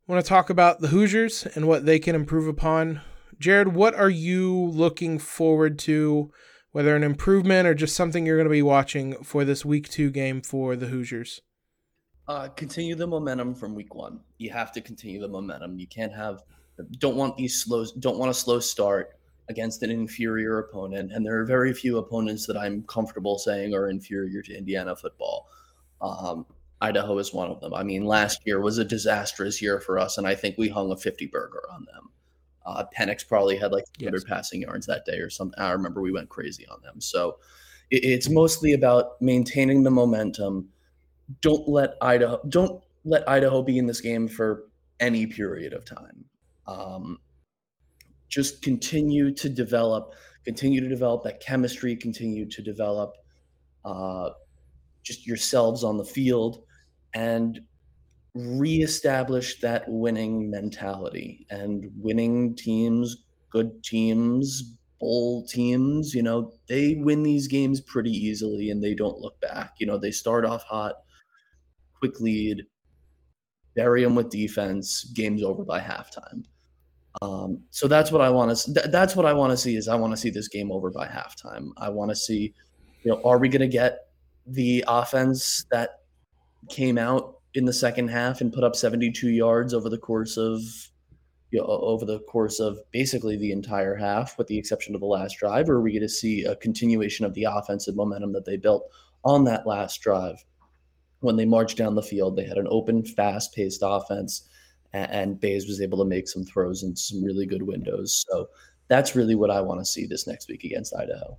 Want 0.09 0.25
to 0.25 0.29
talk 0.29 0.51
about 0.51 0.79
the 0.79 0.89
Hoosiers 0.89 1.47
and 1.57 1.67
what 1.67 1.85
they 1.85 1.99
can 1.99 2.15
improve 2.15 2.47
upon. 2.47 3.01
Jared, 3.41 3.75
what 3.75 3.93
are 3.95 4.09
you 4.09 4.55
looking 4.55 5.19
forward 5.19 5.81
to, 5.81 6.31
whether 6.71 6.95
an 6.95 7.03
improvement 7.03 7.67
or 7.67 7.75
just 7.75 7.97
something 7.97 8.25
you're 8.25 8.37
going 8.37 8.47
to 8.47 8.51
be 8.51 8.63
watching 8.63 9.15
for 9.25 9.45
this 9.45 9.65
week 9.65 9.89
two 9.89 10.11
game 10.11 10.43
for 10.43 10.77
the 10.77 10.87
Hoosiers? 10.87 11.41
Uh, 12.29 12.47
continue 12.49 12.95
the 12.95 13.07
momentum 13.07 13.53
from 13.53 13.75
week 13.75 13.97
one. 13.97 14.21
You 14.39 14.51
have 14.51 14.71
to 14.73 14.81
continue 14.81 15.21
the 15.21 15.27
momentum. 15.27 15.77
You 15.77 15.89
can't 15.89 16.15
have, 16.15 16.43
don't 16.99 17.17
want 17.17 17.37
these 17.37 17.61
slow 17.61 17.85
don't 17.99 18.19
want 18.19 18.31
a 18.31 18.35
slow 18.35 18.61
start 18.61 19.19
against 19.49 19.83
an 19.83 19.91
inferior 19.91 20.61
opponent. 20.61 21.11
And 21.13 21.27
there 21.27 21.41
are 21.41 21.45
very 21.45 21.73
few 21.73 21.99
opponents 21.99 22.47
that 22.47 22.57
I'm 22.57 22.85
comfortable 22.85 23.39
saying 23.39 23.75
are 23.75 23.91
inferior 23.91 24.41
to 24.43 24.57
Indiana 24.57 24.95
football. 24.95 25.49
Um, 26.01 26.47
Idaho 26.81 27.19
is 27.19 27.33
one 27.33 27.51
of 27.51 27.61
them. 27.61 27.75
I 27.75 27.83
mean, 27.83 28.05
last 28.05 28.41
year 28.45 28.61
was 28.61 28.79
a 28.79 28.85
disastrous 28.85 29.63
year 29.63 29.81
for 29.81 29.99
us, 29.99 30.19
and 30.19 30.27
I 30.27 30.35
think 30.35 30.57
we 30.59 30.69
hung 30.69 30.93
a 30.93 30.97
50 30.97 31.27
burger 31.27 31.63
on 31.73 31.87
them. 31.87 32.11
Uh, 32.67 32.85
Penix 32.97 33.27
probably 33.27 33.57
had 33.57 33.73
like 33.73 33.85
100 34.01 34.15
yes. 34.15 34.25
passing 34.25 34.63
yards 34.63 34.87
that 34.87 35.07
day 35.07 35.19
or 35.19 35.31
something. 35.31 35.59
I 35.59 35.71
remember 35.71 36.03
we 36.03 36.13
went 36.13 36.29
crazy 36.29 36.67
on 36.67 36.83
them. 36.83 37.01
So 37.01 37.39
it, 37.91 38.05
it's 38.05 38.29
mostly 38.29 38.73
about 38.73 39.21
maintaining 39.23 39.83
the 39.83 39.91
momentum 39.91 40.69
don't 41.41 41.69
let 41.69 41.95
Idaho 42.01 42.41
don't 42.49 42.83
let 43.05 43.29
Idaho 43.29 43.63
be 43.63 43.79
in 43.79 43.87
this 43.87 44.01
game 44.01 44.29
for 44.29 44.65
any 45.01 45.27
period 45.27 45.73
of 45.73 45.85
time. 45.85 46.25
Um, 46.67 47.19
just 48.29 48.63
continue 48.63 49.33
to 49.35 49.49
develop, 49.49 50.15
continue 50.45 50.81
to 50.81 50.89
develop 50.89 51.23
that 51.25 51.41
chemistry, 51.41 51.95
continue 51.97 52.47
to 52.47 52.63
develop 52.63 53.17
uh, 53.85 54.31
just 55.03 55.27
yourselves 55.27 55.85
on 55.85 55.97
the 55.97 56.05
field, 56.05 56.65
and 57.15 57.61
reestablish 58.35 59.61
that 59.61 59.85
winning 59.87 60.51
mentality. 60.51 61.47
And 61.51 61.91
winning 61.97 62.55
teams, 62.55 63.25
good 63.51 63.83
teams, 63.83 64.75
bowl 65.01 65.47
teams, 65.47 66.15
you 66.15 66.23
know, 66.23 66.53
they 66.69 66.97
win 66.97 67.23
these 67.23 67.49
games 67.49 67.81
pretty 67.81 68.13
easily 68.13 68.71
and 68.71 68.83
they 68.83 68.95
don't 68.95 69.19
look 69.19 69.41
back. 69.41 69.75
You 69.79 69.87
know, 69.87 69.99
they 69.99 70.11
start 70.11 70.45
off 70.45 70.63
hot 70.65 70.97
quick 71.99 72.21
lead, 72.21 72.65
bury 73.75 74.03
them 74.03 74.15
with 74.15 74.31
defense, 74.31 75.05
game's 75.15 75.43
over 75.43 75.65
by 75.65 75.81
halftime. 75.81 76.45
Um, 77.23 77.63
so 77.71 77.89
that's 77.89 78.13
what 78.13 78.21
I 78.21 78.29
want 78.29 78.57
to. 78.57 78.75
Th- 78.75 78.87
that's 78.91 79.17
what 79.17 79.25
I 79.25 79.33
want 79.33 79.51
to 79.51 79.57
see. 79.57 79.77
Is 79.77 79.89
I 79.89 79.95
want 79.95 80.13
to 80.13 80.17
see 80.19 80.29
this 80.29 80.49
game 80.49 80.71
over 80.71 80.91
by 80.91 81.07
halftime. 81.07 81.71
I 81.79 81.89
want 81.89 82.11
to 82.11 82.17
see, 82.17 82.53
you 83.03 83.11
know, 83.11 83.23
are 83.25 83.39
we 83.39 83.49
going 83.49 83.63
to 83.63 83.69
get 83.69 84.01
the 84.47 84.85
offense 84.87 85.65
that 85.71 86.01
came 86.69 86.99
out 86.99 87.39
in 87.55 87.65
the 87.65 87.73
second 87.73 88.09
half 88.09 88.41
and 88.41 88.53
put 88.53 88.65
up 88.65 88.77
72 88.77 89.29
yards 89.31 89.73
over 89.73 89.89
the 89.89 89.99
course 89.99 90.37
of, 90.37 90.61
you 91.51 91.61
know, 91.61 91.67
over 91.67 92.05
the 92.05 92.21
course 92.21 92.61
of 92.61 92.79
basically 92.93 93.37
the 93.37 93.53
entire 93.53 93.95
half, 93.95 94.37
with 94.37 94.47
the 94.47 94.59
exception 94.59 94.95
of 94.95 95.01
the 95.01 95.07
last 95.07 95.39
drive, 95.39 95.69
or 95.71 95.75
are 95.75 95.83
we 95.83 95.93
going 95.93 96.03
to 96.03 96.09
see 96.09 96.45
a 96.45 96.57
continuation 96.57 97.25
of 97.25 97.35
the 97.35 97.45
offensive 97.45 97.97
momentum 97.97 98.33
that 98.33 98.45
they 98.45 98.57
built 98.57 98.91
on 99.25 99.45
that 99.45 99.67
last 99.67 100.01
drive? 100.01 100.45
when 101.21 101.37
they 101.37 101.45
marched 101.45 101.77
down 101.77 101.95
the 101.95 102.03
field. 102.03 102.37
They 102.37 102.45
had 102.45 102.59
an 102.59 102.69
open, 102.71 103.05
fast 103.05 103.55
paced 103.55 103.81
offense, 103.83 104.49
and, 104.93 105.11
and 105.11 105.41
Bays 105.41 105.67
was 105.67 105.81
able 105.81 105.99
to 105.99 106.05
make 106.05 106.29
some 106.29 106.45
throws 106.45 106.83
in 106.83 106.95
some 106.97 107.23
really 107.23 107.47
good 107.47 107.63
windows. 107.63 108.25
So 108.29 108.49
that's 108.89 109.17
really 109.17 109.35
what 109.35 109.51
I 109.51 109.61
want 109.61 109.81
to 109.81 109.85
see 109.85 110.07
this 110.07 110.27
next 110.27 110.49
week 110.49 110.65
against 110.65 110.95
Idaho. 110.95 111.39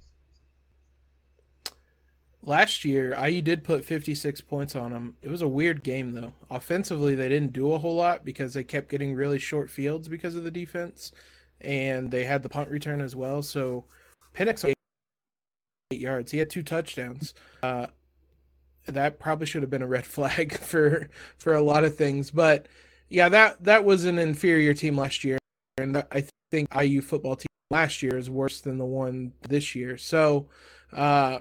Last 2.47 2.85
year, 2.85 3.13
IU 3.21 3.41
did 3.41 3.65
put 3.65 3.83
56 3.83 4.39
points 4.39 4.73
on 4.73 4.93
them. 4.93 5.17
It 5.21 5.29
was 5.29 5.41
a 5.41 5.47
weird 5.49 5.83
game, 5.83 6.13
though. 6.13 6.31
Offensively, 6.49 7.13
they 7.13 7.27
didn't 7.27 7.51
do 7.51 7.73
a 7.73 7.77
whole 7.77 7.95
lot 7.95 8.23
because 8.23 8.53
they 8.53 8.63
kept 8.63 8.89
getting 8.89 9.13
really 9.13 9.37
short 9.37 9.69
fields 9.69 10.07
because 10.07 10.33
of 10.33 10.45
the 10.45 10.49
defense, 10.49 11.11
and 11.59 12.09
they 12.09 12.23
had 12.23 12.43
the 12.43 12.49
punt 12.49 12.69
return 12.69 13.01
as 13.01 13.17
well. 13.17 13.41
So 13.41 13.83
Penix 14.33 14.63
eight 14.63 15.99
yards. 15.99 16.31
He 16.31 16.37
had 16.37 16.49
two 16.49 16.63
touchdowns. 16.63 17.33
Uh, 17.61 17.87
that 18.85 19.19
probably 19.19 19.45
should 19.45 19.61
have 19.61 19.69
been 19.69 19.81
a 19.81 19.87
red 19.87 20.05
flag 20.07 20.57
for 20.57 21.09
for 21.37 21.53
a 21.53 21.61
lot 21.61 21.83
of 21.83 21.97
things. 21.97 22.31
But 22.31 22.69
yeah, 23.09 23.27
that 23.27 23.61
that 23.65 23.83
was 23.83 24.05
an 24.05 24.17
inferior 24.17 24.73
team 24.73 24.95
last 24.95 25.25
year, 25.25 25.37
and 25.77 25.97
I 25.97 26.23
think 26.51 26.69
IU 26.73 27.01
football 27.01 27.35
team 27.35 27.47
last 27.71 28.01
year 28.01 28.17
is 28.17 28.29
worse 28.29 28.61
than 28.61 28.77
the 28.77 28.85
one 28.85 29.33
this 29.49 29.75
year. 29.75 29.97
So, 29.97 30.47
uh, 30.93 31.39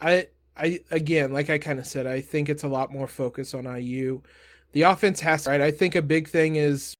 I 0.00 0.28
I 0.56 0.80
again, 0.90 1.32
like 1.32 1.50
I 1.50 1.58
kind 1.58 1.78
of 1.78 1.86
said, 1.86 2.06
I 2.06 2.20
think 2.20 2.48
it's 2.48 2.64
a 2.64 2.68
lot 2.68 2.92
more 2.92 3.06
focus 3.06 3.54
on 3.54 3.64
IU. 3.64 4.20
The 4.72 4.82
offense 4.82 5.20
has 5.20 5.46
right. 5.46 5.60
I 5.60 5.70
think 5.70 5.94
a 5.94 6.02
big 6.02 6.28
thing 6.28 6.56
is 6.56 6.94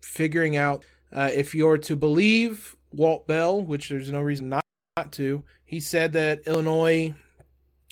figuring 0.00 0.56
out 0.56 0.84
uh, 1.12 1.30
if 1.32 1.54
you're 1.54 1.78
to 1.78 1.96
believe 1.96 2.76
Walt 2.92 3.26
Bell, 3.26 3.62
which 3.62 3.88
there's 3.88 4.10
no 4.10 4.20
reason 4.20 4.48
not, 4.48 4.64
not 4.96 5.12
to. 5.12 5.42
He 5.64 5.80
said 5.80 6.12
that 6.12 6.40
Illinois 6.46 7.14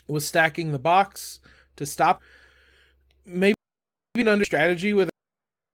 was 0.08 0.26
stacking 0.26 0.72
the 0.72 0.78
box 0.78 1.40
to 1.76 1.86
stop 1.86 2.22
maybe 3.24 3.54
an 4.16 4.28
under 4.28 4.44
strategy 4.44 4.92
with 4.92 5.10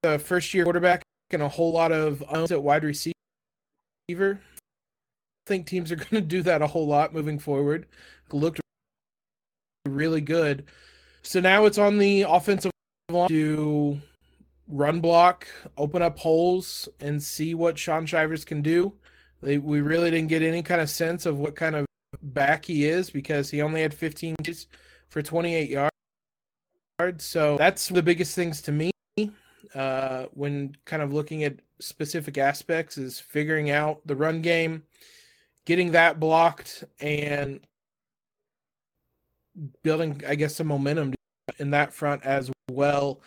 a 0.05 0.19
first 0.19 0.53
year 0.55 0.65
quarterback 0.65 1.03
and 1.31 1.43
a 1.43 1.49
whole 1.49 1.73
lot 1.73 1.93
of 1.93 2.23
at 2.51 2.63
wide 2.63 2.85
receiver. 2.85 4.41
Think 5.49 5.67
teams 5.67 5.91
are 5.91 5.97
going 5.97 6.11
to 6.11 6.21
do 6.21 6.43
that 6.43 6.63
a 6.63 6.67
whole 6.67 6.87
lot 6.87 7.15
moving 7.15 7.39
forward. 7.39 7.87
Looked 8.31 8.61
really 9.87 10.21
good. 10.21 10.67
So 11.23 11.41
now 11.41 11.65
it's 11.65 11.79
on 11.79 11.99
the 11.99 12.23
offensive 12.23 12.71
line 13.09 13.29
to 13.29 13.99
run 14.69 15.01
block, 15.01 15.49
open 15.77 16.03
up 16.03 16.19
holes, 16.19 16.89
and 17.01 17.23
see 17.23 17.55
what 17.55 17.79
Shaun 17.79 18.07
Shivers 18.07 18.45
can 18.45 18.63
do. 18.63 18.93
They, 19.43 19.59
we 19.59 19.81
really 19.81 20.11
didn't 20.11 20.29
get 20.29 20.43
any 20.43 20.63
kind 20.63 20.81
of 20.81 20.91
sense 20.91 21.25
of 21.27 21.39
what 21.39 21.57
kind 21.57 21.75
of 21.75 21.87
back 22.23 22.67
he 22.67 22.85
is 22.85 23.11
because 23.11 23.51
he 23.51 23.63
only 23.63 23.83
had 23.83 23.95
15 23.95 24.37
for 25.09 25.23
28 25.23 25.71
yards. 25.71 27.25
So 27.25 27.57
that's 27.57 27.89
the 27.89 28.03
biggest 28.03 28.35
things 28.35 28.61
to 28.63 28.73
me 28.73 28.91
uh, 29.75 30.27
when 30.33 30.77
kind 30.85 31.03
of 31.03 31.13
looking 31.13 31.45
at 31.45 31.57
specific 31.81 32.39
aspects 32.39 32.99
is 32.99 33.21
figuring 33.21 33.71
out 33.71 34.01
the 34.07 34.17
run 34.17 34.43
game, 34.43 34.83
getting 35.69 35.93
that 35.93 36.19
blocked, 36.19 36.83
and 36.99 37.61
building, 39.83 40.23
I 40.27 40.35
guess, 40.35 40.57
some 40.57 40.67
momentum 40.67 41.13
in 41.59 41.71
that 41.73 41.93
front 41.93 42.25
as 42.25 42.51
well. 42.71 43.21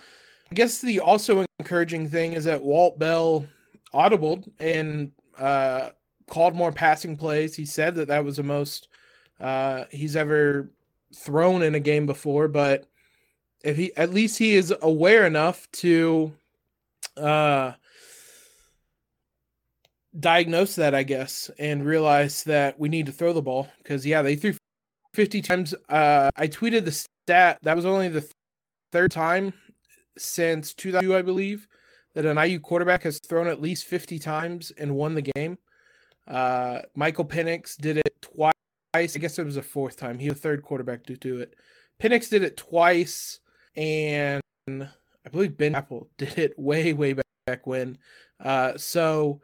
I 0.50 0.56
guess 0.56 0.82
the 0.82 1.02
also 1.02 1.46
encouraging 1.60 2.10
thing 2.10 2.34
is 2.34 2.46
that 2.46 2.64
Walt 2.64 2.98
Bell 2.98 3.46
audibled 3.94 4.50
and 4.60 5.12
uh, 5.38 5.90
called 6.32 6.56
more 6.56 6.72
passing 6.72 7.16
plays. 7.16 7.56
He 7.56 7.64
said 7.64 7.94
that 7.94 8.08
that 8.08 8.26
was 8.26 8.38
the 8.38 8.44
most 8.44 8.88
uh, 9.40 9.84
he's 9.92 10.16
ever 10.16 10.72
thrown 11.16 11.62
in 11.62 11.76
a 11.76 11.80
game 11.80 12.08
before, 12.08 12.48
but 12.48 12.88
if 13.64 13.78
he 13.78 13.96
at 13.96 14.16
least 14.16 14.40
he 14.40 14.56
is 14.56 14.74
aware 14.82 15.28
enough 15.28 15.70
to 15.74 16.34
uh, 17.18 17.74
diagnose 20.20 20.76
that, 20.76 20.94
I 20.94 21.04
guess, 21.04 21.50
and 21.58 21.86
realize 21.86 22.44
that 22.44 22.80
we 22.80 22.90
need 22.90 23.06
to 23.06 23.12
throw 23.12 23.34
the 23.34 23.42
ball 23.42 23.68
because 23.78 24.06
yeah, 24.06 24.22
they 24.22 24.36
threw 24.36 24.54
50 25.14 25.42
times. 25.42 25.74
Uh, 25.90 26.30
I 26.36 26.48
tweeted 26.48 26.86
the 26.86 26.92
stat 26.92 27.60
that 27.62 27.76
was 27.76 27.86
only 27.86 28.10
the 28.10 28.28
third 28.92 29.12
time 29.12 29.54
since 30.18 30.74
2002, 30.74 31.16
I 31.16 31.22
believe, 31.22 31.68
that 32.14 32.26
an 32.26 32.38
IU 32.38 32.60
quarterback 32.60 33.04
has 33.04 33.20
thrown 33.20 33.48
at 33.48 33.62
least 33.62 33.86
50 33.86 34.20
times 34.20 34.72
and 34.72 34.96
won 34.96 35.16
the 35.16 35.22
game. 35.22 35.58
Uh, 36.28 36.82
Michael 36.96 37.26
Penix 37.26 37.78
did 37.78 37.98
it 37.98 38.22
twice. 38.22 38.54
I 38.94 39.06
guess 39.06 39.40
it 39.40 39.46
was 39.46 39.58
a 39.58 39.64
fourth 39.64 39.98
time. 39.98 40.20
He 40.20 40.30
was 40.30 40.40
third 40.40 40.64
quarterback 40.64 41.06
to 41.06 41.16
do 41.16 41.40
it. 41.40 41.56
Penix 42.02 42.30
did 42.30 42.44
it 42.44 42.58
twice, 42.58 43.40
and 43.76 44.42
I 44.70 45.30
believe 45.32 45.58
Ben 45.58 45.74
Chappell 45.74 46.10
did 46.18 46.38
it 46.38 46.58
way, 46.58 46.94
way 46.94 47.16
back 47.46 47.66
when. 47.66 47.98
Uh, 48.44 48.78
so 48.78 49.40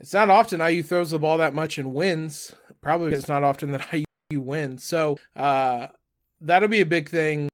it's 0.00 0.14
not 0.14 0.30
often 0.30 0.60
IU 0.60 0.82
throws 0.82 1.10
the 1.10 1.18
ball 1.18 1.38
that 1.38 1.54
much 1.54 1.78
and 1.78 1.94
wins. 1.94 2.52
Probably 2.80 3.12
it's 3.12 3.28
not 3.28 3.44
often 3.44 3.72
that 3.72 3.86
IU 4.30 4.40
wins. 4.40 4.82
So 4.84 5.18
uh, 5.36 5.88
that'll 6.40 6.68
be 6.68 6.80
a 6.80 6.86
big 6.86 7.08
thing 7.08 7.50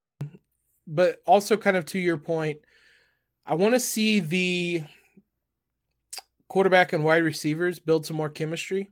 but 0.87 1.21
also 1.27 1.57
kind 1.57 1.77
of 1.77 1.85
to 1.87 1.99
your 1.99 2.17
point, 2.17 2.59
I 3.45 3.55
want 3.55 3.75
to 3.75 3.81
see 3.81 4.21
the 4.21 4.85
quarterback 6.49 6.93
and 6.93 7.05
wide 7.05 7.23
receivers 7.23 7.79
build 7.79 8.07
some 8.07 8.17
more 8.17 8.29
chemistry 8.29 8.91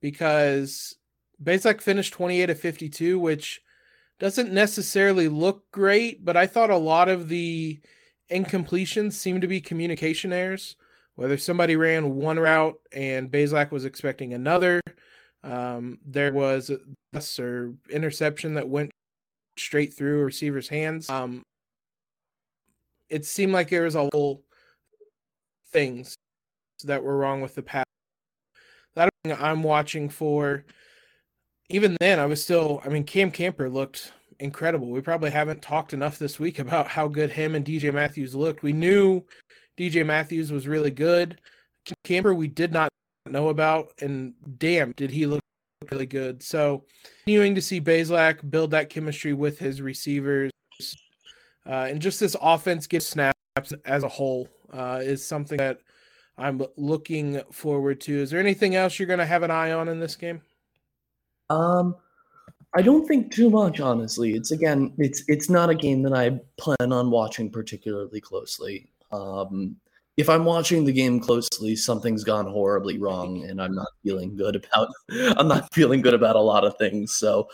because 0.00 0.96
Bazelak 1.42 1.80
finished 1.80 2.14
28 2.14 2.50
of 2.50 2.58
52, 2.58 3.18
which 3.18 3.60
doesn't 4.18 4.52
necessarily 4.52 5.28
look 5.28 5.70
great, 5.70 6.24
but 6.24 6.36
I 6.36 6.46
thought 6.46 6.70
a 6.70 6.76
lot 6.76 7.08
of 7.08 7.28
the 7.28 7.80
incompletions 8.30 9.12
seemed 9.12 9.42
to 9.42 9.48
be 9.48 9.60
communication 9.60 10.32
errors. 10.32 10.76
Whether 11.16 11.38
somebody 11.38 11.76
ran 11.76 12.14
one 12.14 12.38
route 12.38 12.78
and 12.92 13.30
Bazelak 13.30 13.70
was 13.70 13.84
expecting 13.84 14.34
another, 14.34 14.80
um, 15.42 15.98
there 16.04 16.32
was 16.32 16.70
a 16.70 16.78
or 17.38 17.72
interception 17.88 18.54
that 18.54 18.68
went 18.68 18.90
straight 19.58 19.94
through 19.94 20.20
a 20.20 20.24
receiver's 20.26 20.68
hands. 20.68 21.08
Um, 21.08 21.42
it 23.08 23.24
seemed 23.24 23.52
like 23.52 23.70
there 23.70 23.84
was 23.84 23.94
a 23.94 24.02
little 24.02 24.42
things 25.72 26.14
that 26.84 27.02
were 27.02 27.16
wrong 27.16 27.40
with 27.40 27.54
the 27.54 27.62
pass. 27.62 27.84
That 28.94 29.08
I'm 29.24 29.62
watching 29.62 30.10
for. 30.10 30.64
Even 31.70 31.96
then, 32.00 32.18
I 32.18 32.26
was 32.26 32.42
still. 32.42 32.80
I 32.84 32.88
mean, 32.88 33.04
Cam 33.04 33.30
Camper 33.30 33.68
looked 33.70 34.12
incredible. 34.38 34.90
We 34.90 35.00
probably 35.00 35.30
haven't 35.30 35.62
talked 35.62 35.92
enough 35.92 36.18
this 36.18 36.38
week 36.38 36.58
about 36.58 36.88
how 36.88 37.08
good 37.08 37.30
him 37.30 37.54
and 37.54 37.64
DJ 37.64 37.92
Matthews 37.92 38.34
looked. 38.34 38.62
We 38.62 38.72
knew 38.72 39.24
DJ 39.78 40.04
Matthews 40.04 40.52
was 40.52 40.66
really 40.66 40.90
good. 40.90 41.40
Camper, 42.04 42.34
we 42.34 42.48
did 42.48 42.72
not 42.72 42.88
know 43.26 43.48
about, 43.48 43.92
and 44.00 44.34
damn, 44.58 44.92
did 44.92 45.10
he 45.10 45.26
look 45.26 45.40
really 45.90 46.06
good. 46.06 46.42
So, 46.42 46.84
continuing 47.24 47.54
to 47.54 47.62
see 47.62 47.80
Bazelak 47.80 48.48
build 48.50 48.70
that 48.72 48.88
chemistry 48.88 49.32
with 49.32 49.58
his 49.58 49.80
receivers, 49.80 50.50
uh, 51.66 51.86
and 51.88 52.00
just 52.00 52.18
this 52.20 52.36
offense 52.40 52.86
get 52.86 53.02
snaps 53.02 53.36
as 53.84 54.02
a 54.02 54.08
whole 54.08 54.48
uh, 54.72 55.00
is 55.02 55.24
something 55.24 55.58
that 55.58 55.80
I'm 56.38 56.62
looking 56.76 57.40
forward 57.52 58.00
to. 58.02 58.20
Is 58.20 58.30
there 58.30 58.40
anything 58.40 58.74
else 58.74 58.98
you're 58.98 59.06
going 59.06 59.18
to 59.18 59.26
have 59.26 59.42
an 59.42 59.50
eye 59.50 59.72
on 59.72 59.88
in 59.88 60.00
this 60.00 60.16
game? 60.16 60.40
Um, 61.50 61.96
I 62.74 62.82
don't 62.82 63.06
think 63.06 63.32
too 63.32 63.48
much, 63.48 63.80
honestly. 63.80 64.34
It's 64.34 64.50
again, 64.50 64.92
it's 64.98 65.24
it's 65.28 65.48
not 65.48 65.70
a 65.70 65.74
game 65.74 66.02
that 66.02 66.12
I 66.12 66.38
plan 66.58 66.92
on 66.92 67.10
watching 67.10 67.50
particularly 67.50 68.20
closely. 68.20 68.90
Um, 69.16 69.76
if 70.16 70.28
I'm 70.28 70.44
watching 70.44 70.84
the 70.84 70.92
game 70.92 71.20
closely, 71.20 71.76
something's 71.76 72.24
gone 72.24 72.46
horribly 72.46 72.98
wrong, 72.98 73.44
and 73.48 73.60
I'm 73.60 73.74
not 73.74 73.88
feeling 74.04 74.36
good 74.36 74.56
about. 74.56 74.88
I'm 75.36 75.48
not 75.48 75.72
feeling 75.72 76.00
good 76.00 76.14
about 76.14 76.36
a 76.36 76.40
lot 76.40 76.64
of 76.64 76.76
things. 76.78 77.14
So, 77.14 77.48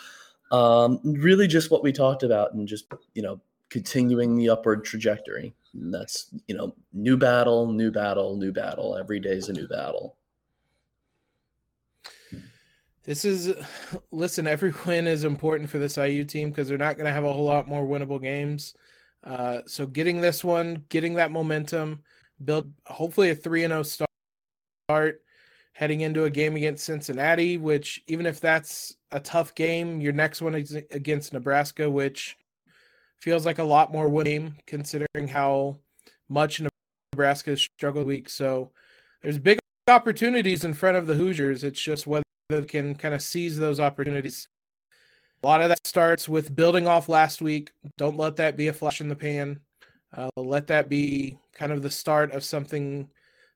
um, 0.50 1.00
really, 1.04 1.46
just 1.46 1.70
what 1.70 1.82
we 1.82 1.92
talked 1.92 2.22
about, 2.22 2.54
and 2.54 2.66
just 2.66 2.86
you 3.14 3.22
know, 3.22 3.40
continuing 3.70 4.36
the 4.36 4.50
upward 4.50 4.84
trajectory. 4.84 5.54
And 5.74 5.92
that's 5.92 6.28
you 6.46 6.56
know, 6.56 6.74
new 6.92 7.16
battle, 7.16 7.72
new 7.72 7.90
battle, 7.90 8.36
new 8.36 8.52
battle. 8.52 8.96
Every 8.96 9.20
day 9.20 9.30
is 9.30 9.48
a 9.48 9.52
new 9.52 9.66
battle. 9.66 10.16
This 13.04 13.24
is 13.24 13.52
listen. 14.12 14.46
Every 14.46 14.72
win 14.86 15.06
is 15.06 15.24
important 15.24 15.70
for 15.70 15.78
this 15.78 15.96
IU 15.96 16.24
team 16.24 16.50
because 16.50 16.68
they're 16.68 16.78
not 16.78 16.96
going 16.96 17.06
to 17.06 17.12
have 17.12 17.24
a 17.24 17.32
whole 17.32 17.44
lot 17.44 17.68
more 17.68 17.84
winnable 17.84 18.20
games. 18.20 18.74
Uh, 19.24 19.60
so 19.66 19.86
getting 19.86 20.20
this 20.20 20.42
one, 20.42 20.84
getting 20.88 21.14
that 21.14 21.30
momentum 21.30 22.02
build 22.44 22.72
hopefully 22.86 23.30
a 23.30 23.34
3 23.34 23.62
0 23.62 23.82
start 23.82 25.22
heading 25.74 26.02
into 26.02 26.24
a 26.24 26.30
game 26.30 26.56
against 26.56 26.84
Cincinnati, 26.84 27.56
which 27.56 28.02
even 28.06 28.26
if 28.26 28.40
that's 28.40 28.96
a 29.10 29.20
tough 29.20 29.54
game, 29.54 30.00
your 30.00 30.12
next 30.12 30.42
one 30.42 30.54
is 30.54 30.72
against 30.90 31.32
Nebraska, 31.32 31.90
which 31.90 32.36
feels 33.20 33.46
like 33.46 33.58
a 33.58 33.64
lot 33.64 33.92
more 33.92 34.08
win 34.08 34.24
game 34.24 34.56
considering 34.66 35.28
how 35.28 35.78
much 36.28 36.60
Nebraska 37.12 37.50
has 37.50 37.62
struggled 37.62 38.06
week. 38.06 38.28
So 38.28 38.70
there's 39.22 39.38
big 39.38 39.58
opportunities 39.88 40.64
in 40.64 40.74
front 40.74 40.96
of 40.96 41.06
the 41.06 41.14
Hoosiers. 41.14 41.64
It's 41.64 41.80
just 41.80 42.06
whether 42.06 42.24
they 42.48 42.62
can 42.62 42.94
kind 42.94 43.14
of 43.14 43.22
seize 43.22 43.56
those 43.58 43.80
opportunities. 43.80 44.48
A 45.42 45.46
lot 45.46 45.60
of 45.60 45.70
that 45.70 45.84
starts 45.84 46.28
with 46.28 46.54
building 46.54 46.86
off 46.86 47.08
last 47.08 47.42
week. 47.42 47.72
Don't 47.98 48.16
let 48.16 48.36
that 48.36 48.56
be 48.56 48.68
a 48.68 48.72
flash 48.72 49.00
in 49.00 49.08
the 49.08 49.16
pan. 49.16 49.58
Uh, 50.16 50.30
let 50.36 50.68
that 50.68 50.88
be 50.88 51.36
kind 51.52 51.72
of 51.72 51.82
the 51.82 51.90
start 51.90 52.30
of 52.30 52.44
something 52.44 53.08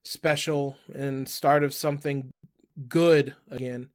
special 0.04 0.76
and 0.94 1.28
start 1.28 1.62
of 1.62 1.72
something 1.72 2.28
good 2.88 3.36
again. 3.52 3.88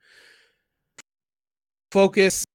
Focus 1.91 2.45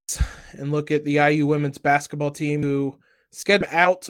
and 0.52 0.72
look 0.72 0.90
at 0.90 1.04
the 1.04 1.16
IU 1.16 1.46
women's 1.46 1.78
basketball 1.78 2.30
team 2.30 2.62
who 2.62 2.96
scheduled 3.30 3.70
out 3.72 4.08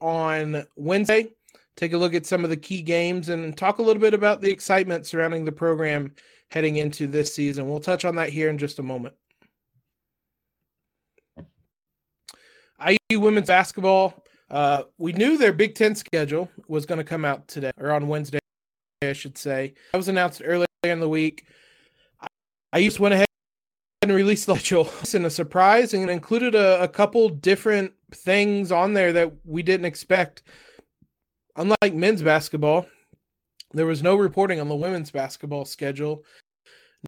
on 0.00 0.64
Wednesday. 0.76 1.32
Take 1.76 1.94
a 1.94 1.98
look 1.98 2.14
at 2.14 2.26
some 2.26 2.44
of 2.44 2.50
the 2.50 2.56
key 2.56 2.82
games 2.82 3.28
and 3.28 3.56
talk 3.56 3.78
a 3.78 3.82
little 3.82 4.00
bit 4.00 4.14
about 4.14 4.40
the 4.40 4.52
excitement 4.52 5.06
surrounding 5.06 5.44
the 5.44 5.50
program 5.50 6.14
heading 6.52 6.76
into 6.76 7.08
this 7.08 7.34
season. 7.34 7.68
We'll 7.68 7.80
touch 7.80 8.04
on 8.04 8.14
that 8.16 8.28
here 8.28 8.50
in 8.50 8.58
just 8.58 8.78
a 8.78 8.82
moment. 8.84 9.14
IU 12.80 13.20
women's 13.20 13.48
basketball 13.48 14.24
uh, 14.50 14.84
we 14.98 15.12
knew 15.12 15.36
their 15.36 15.52
Big 15.52 15.74
Ten 15.74 15.94
schedule 15.94 16.48
was 16.68 16.86
going 16.86 16.98
to 16.98 17.04
come 17.04 17.24
out 17.24 17.48
today 17.48 17.72
or 17.78 17.90
on 17.90 18.08
Wednesday, 18.08 18.38
I 19.02 19.12
should 19.12 19.38
say. 19.38 19.74
That 19.92 19.98
was 19.98 20.08
announced 20.08 20.42
earlier 20.44 20.66
in 20.84 21.00
the 21.00 21.08
week. 21.08 21.46
I, 22.20 22.26
I 22.72 22.84
just 22.84 23.00
went 23.00 23.14
ahead 23.14 23.26
and 24.02 24.12
released 24.12 24.46
the 24.46 24.54
schedule 24.54 24.90
in 25.12 25.24
a 25.24 25.30
surprise 25.30 25.94
and 25.94 26.08
included 26.10 26.54
a, 26.54 26.82
a 26.82 26.88
couple 26.88 27.28
different 27.30 27.92
things 28.12 28.70
on 28.70 28.92
there 28.92 29.12
that 29.12 29.32
we 29.44 29.62
didn't 29.62 29.86
expect. 29.86 30.42
Unlike 31.56 31.94
men's 31.94 32.22
basketball, 32.22 32.86
there 33.72 33.86
was 33.86 34.02
no 34.02 34.14
reporting 34.14 34.60
on 34.60 34.68
the 34.68 34.76
women's 34.76 35.10
basketball 35.10 35.64
schedule. 35.64 36.24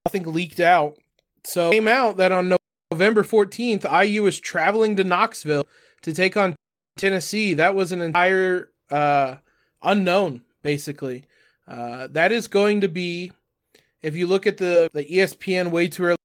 Nothing 0.04 0.32
leaked 0.32 0.60
out. 0.60 0.96
So 1.44 1.68
it 1.68 1.74
came 1.74 1.88
out 1.88 2.16
that 2.16 2.32
on 2.32 2.48
November 2.90 3.24
14th, 3.24 3.84
IU 4.06 4.26
is 4.26 4.38
traveling 4.38 4.96
to 4.96 5.04
Knoxville 5.04 5.66
to 6.02 6.12
take 6.12 6.36
on 6.36 6.54
Tennessee. 6.96 7.54
That 7.54 7.74
was 7.74 7.92
an 7.92 8.00
entire 8.00 8.70
uh, 8.90 9.36
unknown, 9.82 10.42
basically. 10.62 11.24
Uh, 11.66 12.06
that 12.12 12.30
is 12.30 12.46
going 12.46 12.80
to 12.82 12.88
be, 12.88 13.32
if 14.02 14.14
you 14.14 14.28
look 14.28 14.46
at 14.46 14.56
the, 14.56 14.88
the 14.94 15.04
ESPN 15.04 15.70
way 15.70 15.88
too 15.88 16.16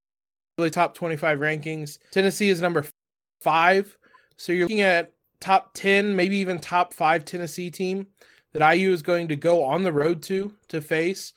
early 0.60 0.70
top 0.70 0.94
25 0.94 1.40
rankings, 1.40 1.98
Tennessee 2.12 2.50
is 2.50 2.62
number 2.62 2.86
five. 3.40 3.98
So 4.38 4.52
you're 4.52 4.66
looking 4.66 4.82
at 4.82 5.14
top 5.40 5.72
10, 5.74 6.16
maybe 6.16 6.38
even 6.38 6.60
top 6.60 6.94
five 6.94 7.26
Tennessee 7.26 7.72
team 7.72 8.06
that 8.54 8.76
IU 8.76 8.92
is 8.92 9.02
going 9.02 9.28
to 9.30 9.36
go 9.36 9.64
on 9.64 9.82
the 9.82 9.92
road 9.92 10.22
to 10.24 10.54
to 10.68 10.80
face. 10.82 11.34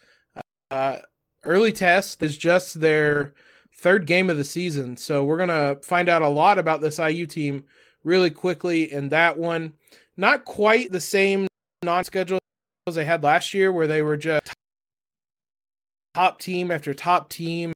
Uh, 0.71 0.99
early 1.45 1.73
test 1.73 2.23
is 2.23 2.37
just 2.37 2.81
their 2.81 3.33
third 3.77 4.07
game 4.07 4.31
of 4.31 4.37
the 4.37 4.45
season. 4.45 4.97
So 4.97 5.25
we're 5.25 5.37
going 5.37 5.49
to 5.49 5.79
find 5.83 6.09
out 6.09 6.23
a 6.23 6.29
lot 6.29 6.59
about 6.59 6.81
this 6.81 6.99
IU 6.99 7.27
team 7.27 7.65
really 8.03 8.31
quickly 8.31 8.93
in 8.93 9.09
that 9.11 9.37
one. 9.37 9.73
Not 10.17 10.45
quite 10.45 10.93
the 10.93 11.01
same 11.01 11.47
non 11.83 12.05
schedule 12.05 12.39
as 12.87 12.95
they 12.95 13.05
had 13.05 13.23
last 13.23 13.55
year, 13.55 13.73
where 13.73 13.87
they 13.87 14.03
were 14.03 14.17
just 14.17 14.53
top 16.15 16.39
team 16.39 16.71
after 16.71 16.95
top 16.95 17.29
team. 17.29 17.73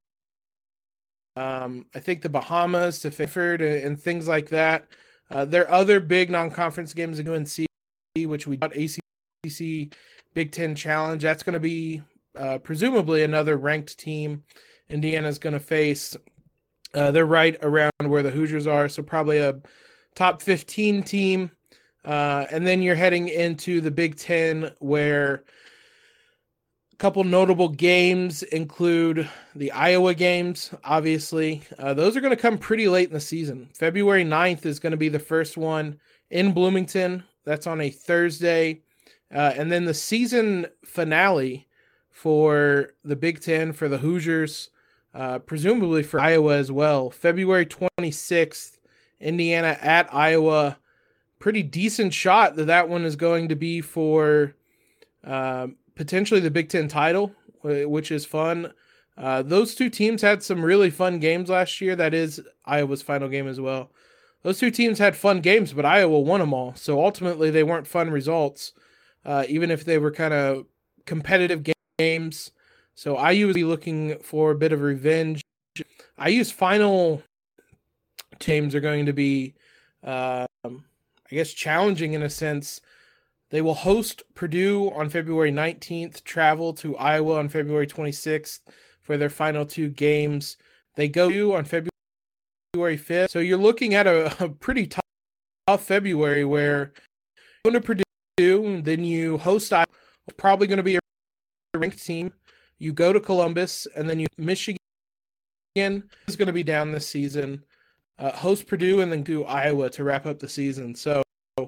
Um, 1.35 1.85
I 1.95 1.99
think 1.99 2.21
the 2.21 2.29
Bahamas 2.29 2.99
to 2.99 3.11
Fitford 3.11 3.61
and, 3.61 3.83
and 3.83 4.01
things 4.01 4.27
like 4.27 4.49
that. 4.49 4.87
Uh, 5.31 5.45
there 5.45 5.67
are 5.67 5.71
other 5.71 5.99
big 5.99 6.29
non-conference 6.29 6.93
games 6.93 7.19
in 7.19 7.27
UNC, 7.27 7.67
which 8.17 8.47
we 8.47 8.57
got 8.57 8.75
ACC 8.75 9.93
Big 10.33 10.51
Ten 10.51 10.75
Challenge. 10.75 11.21
That's 11.21 11.43
going 11.43 11.53
to 11.53 11.59
be 11.59 12.01
uh, 12.37 12.57
presumably 12.59 13.23
another 13.23 13.57
ranked 13.57 13.97
team. 13.97 14.43
Indiana's 14.89 15.39
going 15.39 15.53
to 15.53 15.59
face. 15.59 16.17
Uh, 16.93 17.11
they're 17.11 17.25
right 17.25 17.57
around 17.61 17.91
where 17.99 18.23
the 18.23 18.31
Hoosiers 18.31 18.67
are, 18.67 18.89
so 18.89 19.03
probably 19.03 19.37
a 19.37 19.59
top 20.15 20.41
15 20.41 21.03
team. 21.03 21.51
Uh, 22.03 22.45
and 22.51 22.65
then 22.65 22.81
you're 22.81 22.95
heading 22.95 23.27
into 23.27 23.81
the 23.81 23.91
Big 23.91 24.15
Ten, 24.15 24.71
where 24.79 25.43
a 26.93 26.95
couple 26.95 27.23
notable 27.23 27.69
games 27.69 28.41
include 28.43 29.29
the 29.55 29.71
Iowa 29.71 30.15
games, 30.15 30.73
obviously. 30.83 31.61
Uh, 31.77 31.93
those 31.93 32.15
are 32.17 32.21
going 32.21 32.35
to 32.35 32.41
come 32.41 32.57
pretty 32.57 32.87
late 32.87 33.09
in 33.09 33.13
the 33.13 33.19
season. 33.19 33.69
February 33.75 34.23
9th 34.23 34.65
is 34.65 34.79
going 34.79 34.91
to 34.91 34.97
be 34.97 35.09
the 35.09 35.19
first 35.19 35.57
one 35.57 35.99
in 36.31 36.53
Bloomington. 36.53 37.23
That's 37.45 37.67
on 37.67 37.81
a 37.81 37.89
Thursday. 37.89 38.81
Uh, 39.33 39.53
and 39.55 39.71
then 39.71 39.85
the 39.85 39.93
season 39.93 40.67
finale 40.83 41.67
for 42.09 42.93
the 43.03 43.15
Big 43.15 43.41
Ten 43.41 43.71
for 43.71 43.87
the 43.87 43.99
Hoosiers, 43.99 44.69
uh, 45.13 45.39
presumably 45.39 46.03
for 46.03 46.19
Iowa 46.19 46.57
as 46.57 46.71
well, 46.71 47.09
February 47.09 47.65
26th, 47.65 48.77
Indiana 49.19 49.77
at 49.81 50.13
Iowa 50.13 50.77
pretty 51.39 51.63
decent 51.63 52.13
shot 52.13 52.55
that 52.57 52.65
that 52.65 52.89
one 52.89 53.05
is 53.05 53.15
going 53.15 53.47
to 53.47 53.55
be 53.55 53.81
for 53.81 54.53
uh, 55.25 55.67
potentially 55.95 56.41
the 56.41 56.51
Big 56.51 56.69
Ten 56.69 56.87
title, 56.87 57.33
which 57.63 58.11
is 58.11 58.25
fun. 58.25 58.73
Uh, 59.17 59.41
those 59.41 59.75
two 59.75 59.89
teams 59.89 60.21
had 60.21 60.43
some 60.43 60.63
really 60.63 60.89
fun 60.89 61.19
games 61.19 61.49
last 61.49 61.81
year. 61.81 61.95
That 61.95 62.13
is 62.13 62.41
Iowa's 62.65 63.01
final 63.01 63.27
game 63.27 63.47
as 63.47 63.59
well. 63.59 63.91
Those 64.43 64.59
two 64.59 64.71
teams 64.71 64.99
had 64.99 65.17
fun 65.17 65.41
games, 65.41 65.73
but 65.73 65.85
Iowa 65.85 66.19
won 66.19 66.39
them 66.39 66.53
all. 66.53 66.73
So 66.75 67.03
ultimately, 67.03 67.49
they 67.49 67.63
weren't 67.63 67.87
fun 67.87 68.09
results, 68.09 68.71
uh, 69.25 69.43
even 69.49 69.71
if 69.71 69.83
they 69.83 69.97
were 69.97 70.11
kind 70.11 70.33
of 70.33 70.65
competitive 71.05 71.65
games. 71.97 72.51
So 72.99 73.15
would 73.15 73.55
be 73.55 73.63
looking 73.63 74.19
for 74.19 74.51
a 74.51 74.55
bit 74.55 74.73
of 74.73 74.81
revenge. 74.81 75.41
IU's 76.21 76.51
final 76.51 77.23
teams 78.39 78.75
are 78.75 78.81
going 78.81 79.05
to 79.05 79.13
be 79.13 79.53
um, 80.03 80.47
I 80.65 81.35
guess, 81.35 81.53
challenging 81.53 82.11
in 82.11 82.21
a 82.23 82.29
sense. 82.29 82.81
They 83.51 83.61
will 83.61 83.73
host 83.73 84.23
Purdue 84.35 84.91
on 84.91 85.09
February 85.09 85.49
19th, 85.49 86.25
travel 86.25 86.73
to 86.73 86.97
Iowa 86.97 87.39
on 87.39 87.47
February 87.47 87.87
26th 87.87 88.59
for 89.01 89.15
their 89.15 89.29
final 89.29 89.65
two 89.65 89.87
games. 89.87 90.57
They 90.95 91.07
go 91.07 91.55
on 91.55 91.63
February 91.63 92.97
5th. 92.97 93.29
So 93.29 93.39
you're 93.39 93.57
looking 93.57 93.93
at 93.93 94.07
a, 94.07 94.43
a 94.43 94.49
pretty 94.49 94.87
tough, 94.87 95.05
tough 95.67 95.85
February 95.85 96.43
where 96.43 96.91
you're 97.63 97.71
going 97.71 97.81
to 97.81 98.03
Purdue, 98.37 98.81
then 98.81 99.05
you 99.05 99.37
host 99.37 99.71
Iowa, 99.71 99.85
probably 100.35 100.67
going 100.67 100.77
to 100.77 100.83
be 100.83 100.97
a 100.97 100.99
ranked 101.77 102.05
team. 102.05 102.33
You 102.79 102.93
go 102.93 103.13
to 103.13 103.19
Columbus, 103.19 103.87
and 103.95 104.09
then 104.09 104.19
you 104.19 104.27
Michigan 104.37 104.79
is 105.75 106.35
going 106.35 106.47
to 106.47 106.53
be 106.53 106.63
down 106.63 106.91
this 106.91 107.07
season 107.07 107.63
uh, 108.19 108.31
host 108.31 108.67
Purdue, 108.67 109.01
and 109.01 109.11
then 109.11 109.23
do 109.23 109.43
Iowa 109.45 109.89
to 109.91 110.03
wrap 110.03 110.25
up 110.25 110.39
the 110.39 110.49
season. 110.49 110.93
So 110.93 111.23
uh, 111.57 111.67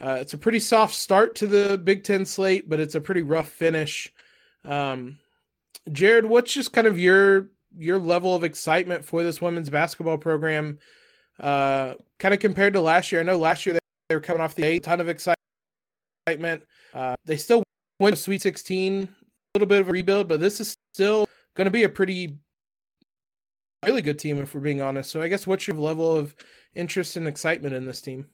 it's 0.00 0.34
a 0.34 0.38
pretty 0.38 0.60
soft 0.60 0.94
start 0.94 1.34
to 1.36 1.46
the 1.46 1.78
Big 1.78 2.04
Ten 2.04 2.24
slate, 2.24 2.68
but 2.68 2.80
it's 2.80 2.94
a 2.94 3.00
pretty 3.00 3.22
rough 3.22 3.48
finish. 3.48 4.12
Um, 4.64 5.18
Jared, 5.90 6.26
what's 6.26 6.52
just 6.52 6.72
kind 6.72 6.86
of 6.86 6.98
your 6.98 7.48
your 7.76 7.98
level 7.98 8.34
of 8.34 8.44
excitement 8.44 9.04
for 9.04 9.22
this 9.22 9.40
women's 9.40 9.70
basketball 9.70 10.18
program, 10.18 10.78
uh, 11.40 11.94
kind 12.18 12.34
of 12.34 12.40
compared 12.40 12.74
to 12.74 12.80
last 12.80 13.10
year? 13.10 13.20
I 13.20 13.24
know 13.24 13.38
last 13.38 13.66
year 13.66 13.78
they 14.08 14.14
were 14.14 14.20
coming 14.20 14.42
off 14.42 14.54
the 14.54 14.64
eight, 14.64 14.84
ton 14.84 15.00
of 15.00 15.08
excitement. 15.08 16.64
Uh, 16.94 17.16
they 17.24 17.36
still 17.36 17.62
went 17.98 18.16
to 18.16 18.22
Sweet 18.22 18.42
16, 18.42 19.04
a 19.04 19.19
little 19.54 19.66
bit 19.66 19.80
of 19.80 19.88
a 19.88 19.92
rebuild, 19.92 20.28
but 20.28 20.40
this 20.40 20.60
is 20.60 20.76
still 20.92 21.26
going 21.56 21.64
to 21.64 21.72
be 21.72 21.82
a 21.82 21.88
pretty 21.88 22.38
really 23.84 24.02
good 24.02 24.18
team 24.18 24.38
if 24.38 24.54
we're 24.54 24.60
being 24.60 24.80
honest. 24.80 25.10
So 25.10 25.22
I 25.22 25.28
guess 25.28 25.46
what's 25.46 25.66
your 25.66 25.76
level 25.76 26.14
of 26.14 26.34
interest 26.74 27.16
and 27.16 27.26
excitement 27.26 27.74
in 27.74 27.84
this 27.84 28.00
team? 28.00 28.26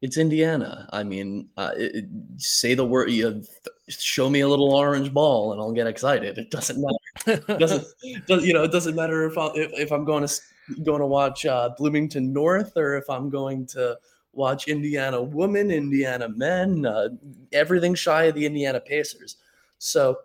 It's 0.00 0.16
Indiana. 0.16 0.88
I 0.92 1.04
mean, 1.04 1.48
uh, 1.56 1.72
it, 1.76 2.06
say 2.36 2.74
the 2.74 2.84
word. 2.84 3.10
You 3.10 3.42
show 3.88 4.30
me 4.30 4.40
a 4.40 4.48
little 4.48 4.74
orange 4.74 5.12
ball, 5.12 5.52
and 5.52 5.60
I'll 5.60 5.72
get 5.72 5.86
excited. 5.86 6.38
It 6.38 6.50
doesn't 6.50 6.80
matter. 6.80 7.44
It 7.48 7.58
doesn't 7.58 7.86
does, 8.26 8.44
you 8.44 8.52
know? 8.52 8.64
It 8.64 8.72
doesn't 8.72 8.96
matter 8.96 9.26
if 9.26 9.38
I 9.38 9.46
if, 9.54 9.70
if 9.74 9.92
I'm 9.92 10.04
going 10.04 10.26
to 10.26 10.42
going 10.82 11.00
to 11.00 11.06
watch 11.06 11.46
uh, 11.46 11.70
Bloomington 11.76 12.32
North 12.32 12.76
or 12.76 12.96
if 12.96 13.08
I'm 13.08 13.30
going 13.30 13.66
to 13.66 13.96
watch 14.32 14.66
Indiana 14.66 15.22
women, 15.22 15.70
Indiana 15.70 16.28
men, 16.28 16.86
uh, 16.86 17.10
everything 17.52 17.94
shy 17.94 18.24
of 18.24 18.34
the 18.34 18.46
Indiana 18.46 18.80
Pacers. 18.80 19.36
So 19.78 20.16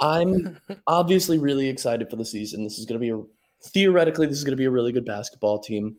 I'm 0.00 0.58
obviously 0.86 1.38
really 1.38 1.68
excited 1.68 2.08
for 2.08 2.16
the 2.16 2.24
season. 2.24 2.64
This 2.64 2.78
is 2.78 2.86
going 2.86 3.00
to 3.00 3.04
be 3.04 3.10
a 3.10 3.22
theoretically, 3.68 4.26
this 4.26 4.38
is 4.38 4.44
going 4.44 4.52
to 4.52 4.60
be 4.60 4.66
a 4.66 4.70
really 4.70 4.92
good 4.92 5.04
basketball 5.04 5.58
team. 5.58 5.96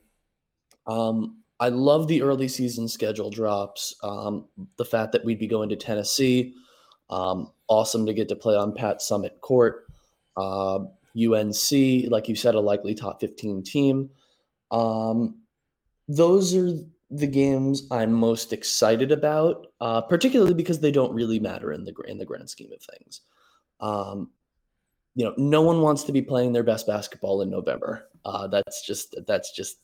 Um, 0.88 1.44
I 1.60 1.70
love 1.70 2.08
the 2.08 2.24
early 2.24 2.48
season 2.48 2.88
schedule 2.88 3.30
drops. 3.30 3.96
Um, 4.04 4.48
the 4.78 4.86
fact 4.86 5.12
that 5.12 5.24
we'd 5.24 5.40
be 5.40 5.48
going 5.48 5.70
to 5.70 5.76
Tennessee, 5.76 6.56
um, 7.10 7.52
awesome 7.68 8.06
to 8.08 8.14
get 8.14 8.28
to 8.30 8.36
play 8.36 8.56
on 8.56 8.74
Pat 8.74 9.00
Summitt 9.00 9.40
Court. 9.42 9.86
Uh, 10.36 10.80
UNC, 11.16 12.10
like 12.10 12.28
you 12.28 12.36
said, 12.36 12.56
a 12.56 12.60
likely 12.60 12.96
top 12.96 13.20
15 13.20 13.64
team. 13.64 14.10
Um, 14.72 15.42
those 16.08 16.56
are 16.56 16.74
the 17.12 17.28
games 17.28 17.84
I'm 17.92 18.14
most 18.14 18.54
excited 18.54 19.12
about, 19.12 19.68
uh, 19.82 20.02
particularly 20.02 20.54
because 20.54 20.80
they 20.80 20.92
don't 20.92 21.14
really 21.14 21.40
matter 21.40 21.74
in 21.74 21.84
the 21.84 21.94
in 22.08 22.18
the 22.18 22.26
grand 22.26 22.50
scheme 22.50 22.72
of 22.72 22.82
things. 22.82 23.22
Um, 23.82 24.30
you 25.16 25.26
know, 25.26 25.34
no 25.38 25.62
one 25.62 25.82
wants 25.82 26.04
to 26.04 26.12
be 26.12 26.22
playing 26.22 26.54
their 26.54 26.64
best 26.64 26.88
basketball 26.88 27.42
in 27.42 27.50
November. 27.50 28.08
Uh, 28.24 28.48
that's 28.48 28.86
just 28.86 29.16
that's 29.28 29.52
just 29.52 29.80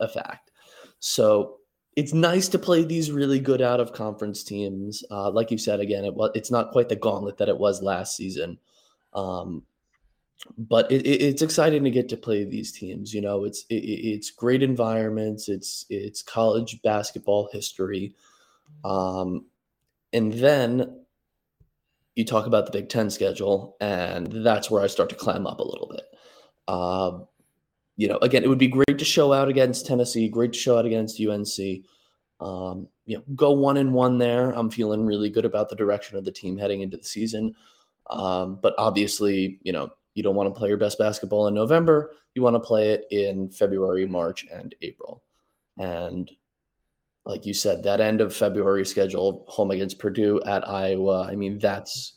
a 0.00 0.08
fact. 0.08 0.50
So 0.98 1.58
it's 1.94 2.12
nice 2.12 2.48
to 2.48 2.58
play 2.58 2.84
these 2.84 3.10
really 3.10 3.40
good 3.40 3.62
out 3.62 3.80
of 3.80 3.92
conference 3.92 4.42
teams. 4.42 5.04
Uh, 5.10 5.30
like 5.30 5.50
you 5.50 5.58
said 5.58 5.80
again, 5.80 6.04
it 6.04 6.14
was 6.14 6.30
it's 6.34 6.50
not 6.50 6.72
quite 6.72 6.88
the 6.88 6.96
gauntlet 6.96 7.38
that 7.38 7.48
it 7.48 7.56
was 7.56 7.82
last 7.82 8.16
season, 8.16 8.58
um, 9.14 9.62
but 10.58 10.90
it, 10.90 11.06
it, 11.06 11.22
it's 11.22 11.42
exciting 11.42 11.84
to 11.84 11.90
get 11.90 12.08
to 12.08 12.16
play 12.16 12.44
these 12.44 12.72
teams. 12.72 13.14
You 13.14 13.20
know, 13.20 13.44
it's 13.44 13.64
it, 13.70 13.76
it's 13.76 14.30
great 14.30 14.62
environments. 14.62 15.48
It's 15.48 15.86
it's 15.88 16.22
college 16.22 16.82
basketball 16.82 17.48
history, 17.52 18.14
um, 18.84 19.46
and 20.12 20.32
then 20.32 21.05
you 22.16 22.24
talk 22.24 22.46
about 22.46 22.64
the 22.64 22.72
Big 22.72 22.88
Ten 22.88 23.10
schedule, 23.10 23.76
and 23.80 24.26
that's 24.44 24.70
where 24.70 24.82
I 24.82 24.88
start 24.88 25.10
to 25.10 25.14
clam 25.14 25.46
up 25.46 25.60
a 25.60 25.62
little 25.62 25.86
bit. 25.86 26.04
Uh, 26.66 27.18
you 27.96 28.08
know, 28.08 28.16
again, 28.18 28.42
it 28.42 28.48
would 28.48 28.58
be 28.58 28.68
great 28.68 28.98
to 28.98 29.04
show 29.04 29.32
out 29.32 29.48
against 29.48 29.86
Tennessee, 29.86 30.28
great 30.28 30.52
to 30.54 30.58
show 30.58 30.78
out 30.78 30.86
against 30.86 31.20
UNC. 31.20 31.84
Um, 32.40 32.88
you 33.04 33.16
know, 33.16 33.24
go 33.34 33.52
one 33.52 33.76
and 33.76 33.92
one 33.92 34.18
there. 34.18 34.50
I'm 34.50 34.70
feeling 34.70 35.06
really 35.06 35.30
good 35.30 35.44
about 35.44 35.68
the 35.68 35.76
direction 35.76 36.16
of 36.16 36.24
the 36.24 36.32
team 36.32 36.58
heading 36.58 36.80
into 36.80 36.96
the 36.96 37.04
season. 37.04 37.54
Um, 38.10 38.58
but 38.62 38.74
obviously, 38.78 39.58
you 39.62 39.72
know, 39.72 39.90
you 40.14 40.22
don't 40.22 40.34
want 40.34 40.52
to 40.52 40.58
play 40.58 40.68
your 40.68 40.78
best 40.78 40.98
basketball 40.98 41.48
in 41.48 41.54
November. 41.54 42.12
You 42.34 42.42
want 42.42 42.54
to 42.54 42.60
play 42.60 42.90
it 42.90 43.06
in 43.10 43.50
February, 43.50 44.06
March, 44.06 44.46
and 44.50 44.74
April. 44.82 45.22
And 45.78 46.30
like 47.26 47.44
you 47.44 47.52
said, 47.52 47.82
that 47.82 48.00
end 48.00 48.20
of 48.20 48.34
February 48.34 48.86
schedule, 48.86 49.44
home 49.48 49.72
against 49.72 49.98
Purdue 49.98 50.40
at 50.46 50.66
Iowa. 50.66 51.24
I 51.24 51.34
mean, 51.34 51.58
that's 51.58 52.14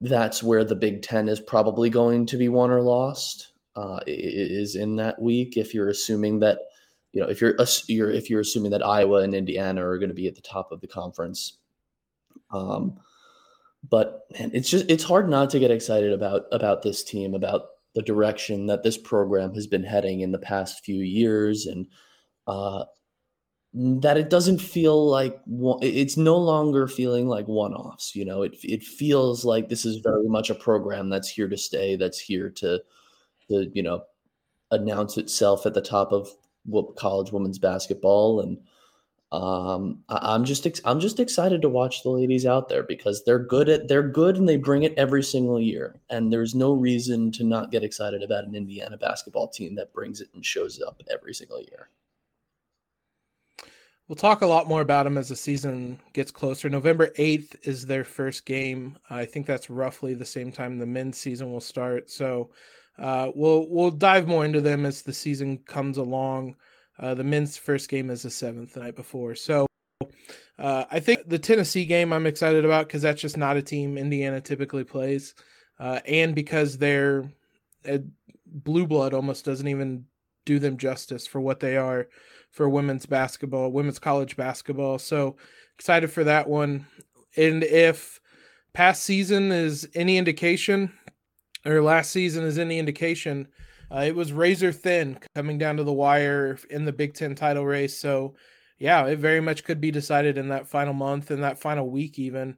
that's 0.00 0.42
where 0.42 0.64
the 0.64 0.76
Big 0.76 1.02
Ten 1.02 1.28
is 1.28 1.40
probably 1.40 1.90
going 1.90 2.24
to 2.26 2.36
be 2.36 2.48
won 2.48 2.70
or 2.70 2.80
lost. 2.80 3.52
Uh, 3.74 4.00
is 4.06 4.76
in 4.76 4.96
that 4.96 5.20
week 5.20 5.56
if 5.56 5.72
you're 5.72 5.88
assuming 5.88 6.40
that 6.40 6.58
you 7.12 7.20
know 7.20 7.28
if 7.28 7.40
you're, 7.40 7.56
you're 7.86 8.10
if 8.10 8.30
you're 8.30 8.40
assuming 8.40 8.70
that 8.70 8.84
Iowa 8.84 9.22
and 9.22 9.34
Indiana 9.34 9.86
are 9.86 9.98
going 9.98 10.08
to 10.08 10.14
be 10.14 10.28
at 10.28 10.36
the 10.36 10.40
top 10.42 10.70
of 10.70 10.80
the 10.80 10.88
conference. 10.88 11.58
Um, 12.52 12.98
but 13.88 14.26
man, 14.32 14.52
it's 14.54 14.70
just 14.70 14.88
it's 14.88 15.04
hard 15.04 15.28
not 15.28 15.50
to 15.50 15.58
get 15.58 15.70
excited 15.72 16.12
about 16.12 16.42
about 16.52 16.82
this 16.82 17.02
team, 17.02 17.34
about 17.34 17.62
the 17.94 18.02
direction 18.02 18.66
that 18.66 18.84
this 18.84 18.96
program 18.96 19.54
has 19.54 19.66
been 19.66 19.82
heading 19.82 20.20
in 20.20 20.30
the 20.30 20.38
past 20.38 20.84
few 20.84 21.00
years, 21.00 21.66
and 21.66 21.86
uh, 22.46 22.84
that 23.74 24.16
it 24.16 24.30
doesn't 24.30 24.60
feel 24.60 25.08
like 25.08 25.40
it's 25.82 26.16
no 26.16 26.36
longer 26.36 26.88
feeling 26.88 27.28
like 27.28 27.46
one-offs. 27.46 28.14
You 28.16 28.24
know, 28.24 28.42
it 28.42 28.56
it 28.62 28.82
feels 28.82 29.44
like 29.44 29.68
this 29.68 29.84
is 29.84 29.96
very 29.96 30.28
much 30.28 30.50
a 30.50 30.54
program 30.54 31.08
that's 31.10 31.28
here 31.28 31.48
to 31.48 31.56
stay, 31.56 31.96
that's 31.96 32.18
here 32.18 32.50
to 32.50 32.82
to 33.48 33.70
you 33.74 33.82
know 33.82 34.02
announce 34.70 35.16
itself 35.16 35.66
at 35.66 35.74
the 35.74 35.80
top 35.80 36.12
of 36.12 36.30
college 36.96 37.32
women's 37.32 37.58
basketball 37.58 38.40
and 38.40 38.58
um, 39.30 40.02
I, 40.08 40.34
am 40.34 40.44
just 40.44 40.66
I'm 40.86 41.00
just 41.00 41.20
excited 41.20 41.60
to 41.60 41.68
watch 41.68 42.02
the 42.02 42.08
ladies 42.08 42.46
out 42.46 42.70
there 42.70 42.82
because 42.82 43.24
they're 43.24 43.38
good 43.38 43.68
at 43.68 43.86
they're 43.86 44.08
good 44.08 44.38
and 44.38 44.48
they 44.48 44.56
bring 44.56 44.84
it 44.84 44.94
every 44.96 45.22
single 45.22 45.60
year. 45.60 46.00
And 46.08 46.32
there's 46.32 46.54
no 46.54 46.72
reason 46.72 47.30
to 47.32 47.44
not 47.44 47.70
get 47.70 47.84
excited 47.84 48.22
about 48.22 48.44
an 48.44 48.54
Indiana 48.54 48.96
basketball 48.96 49.48
team 49.48 49.74
that 49.74 49.92
brings 49.92 50.22
it 50.22 50.28
and 50.34 50.44
shows 50.44 50.80
up 50.80 51.02
every 51.10 51.34
single 51.34 51.60
year. 51.60 51.90
We'll 54.08 54.16
talk 54.16 54.40
a 54.40 54.46
lot 54.46 54.66
more 54.66 54.80
about 54.80 55.04
them 55.04 55.18
as 55.18 55.28
the 55.28 55.36
season 55.36 56.00
gets 56.14 56.30
closer. 56.30 56.70
November 56.70 57.08
8th 57.18 57.56
is 57.66 57.84
their 57.84 58.04
first 58.04 58.46
game. 58.46 58.96
I 59.10 59.26
think 59.26 59.44
that's 59.44 59.68
roughly 59.68 60.14
the 60.14 60.24
same 60.24 60.50
time 60.50 60.78
the 60.78 60.86
men's 60.86 61.18
season 61.18 61.52
will 61.52 61.60
start. 61.60 62.10
So 62.10 62.48
uh, 62.98 63.30
we'll 63.34 63.66
we'll 63.68 63.90
dive 63.90 64.26
more 64.26 64.46
into 64.46 64.62
them 64.62 64.86
as 64.86 65.02
the 65.02 65.12
season 65.12 65.58
comes 65.58 65.98
along. 65.98 66.56
Uh, 66.98 67.14
the 67.14 67.22
men's 67.22 67.58
first 67.58 67.90
game 67.90 68.08
is 68.08 68.22
the 68.22 68.30
seventh 68.30 68.72
the 68.72 68.80
night 68.80 68.96
before. 68.96 69.34
So 69.34 69.66
uh, 70.58 70.84
I 70.90 71.00
think 71.00 71.28
the 71.28 71.38
Tennessee 71.38 71.84
game 71.84 72.10
I'm 72.10 72.26
excited 72.26 72.64
about 72.64 72.86
because 72.86 73.02
that's 73.02 73.20
just 73.20 73.36
not 73.36 73.58
a 73.58 73.62
team 73.62 73.98
Indiana 73.98 74.40
typically 74.40 74.84
plays, 74.84 75.34
uh, 75.78 76.00
and 76.06 76.34
because 76.34 76.78
their 76.78 77.30
uh, 77.86 77.98
blue 78.46 78.86
blood 78.86 79.12
almost 79.12 79.44
doesn't 79.44 79.68
even 79.68 80.06
do 80.46 80.58
them 80.58 80.78
justice 80.78 81.26
for 81.26 81.42
what 81.42 81.60
they 81.60 81.76
are 81.76 82.08
for 82.50 82.68
women's 82.68 83.06
basketball, 83.06 83.72
women's 83.72 83.98
college 83.98 84.36
basketball. 84.36 84.98
So 84.98 85.36
excited 85.78 86.10
for 86.10 86.24
that 86.24 86.48
one. 86.48 86.86
And 87.36 87.62
if 87.62 88.20
past 88.72 89.02
season 89.02 89.52
is 89.52 89.88
any 89.94 90.18
indication, 90.18 90.92
or 91.64 91.82
last 91.82 92.10
season 92.10 92.44
is 92.44 92.58
any 92.58 92.78
indication, 92.78 93.48
uh, 93.90 94.04
it 94.06 94.14
was 94.14 94.32
razor 94.32 94.72
thin 94.72 95.18
coming 95.34 95.58
down 95.58 95.76
to 95.76 95.84
the 95.84 95.92
wire 95.92 96.58
in 96.70 96.84
the 96.84 96.92
Big 96.92 97.14
Ten 97.14 97.34
title 97.34 97.64
race. 97.64 97.96
So, 97.96 98.34
yeah, 98.78 99.06
it 99.06 99.18
very 99.18 99.40
much 99.40 99.64
could 99.64 99.80
be 99.80 99.90
decided 99.90 100.36
in 100.36 100.48
that 100.48 100.68
final 100.68 100.94
month, 100.94 101.30
in 101.30 101.40
that 101.40 101.60
final 101.60 101.88
week, 101.90 102.18
even. 102.18 102.56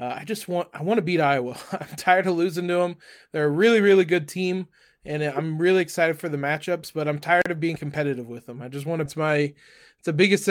Uh, 0.00 0.14
I 0.18 0.24
just 0.24 0.48
want 0.48 0.68
I 0.72 0.82
want 0.82 0.98
to 0.98 1.02
beat 1.02 1.20
Iowa. 1.20 1.56
I'm 1.72 1.96
tired 1.96 2.26
of 2.26 2.36
losing 2.36 2.68
to 2.68 2.74
them. 2.74 2.96
They're 3.32 3.46
a 3.46 3.50
really 3.50 3.80
really 3.80 4.04
good 4.04 4.28
team, 4.28 4.68
and 5.04 5.22
I'm 5.22 5.58
really 5.58 5.82
excited 5.82 6.18
for 6.18 6.28
the 6.28 6.36
matchups. 6.36 6.92
But 6.92 7.08
I'm 7.08 7.18
tired 7.18 7.50
of 7.50 7.60
being 7.60 7.76
competitive 7.76 8.26
with 8.26 8.46
them. 8.46 8.62
I 8.62 8.68
just 8.68 8.86
want 8.86 9.02
it's 9.02 9.16
my 9.16 9.36
it's 9.36 10.04
the 10.04 10.12
biggest 10.12 10.50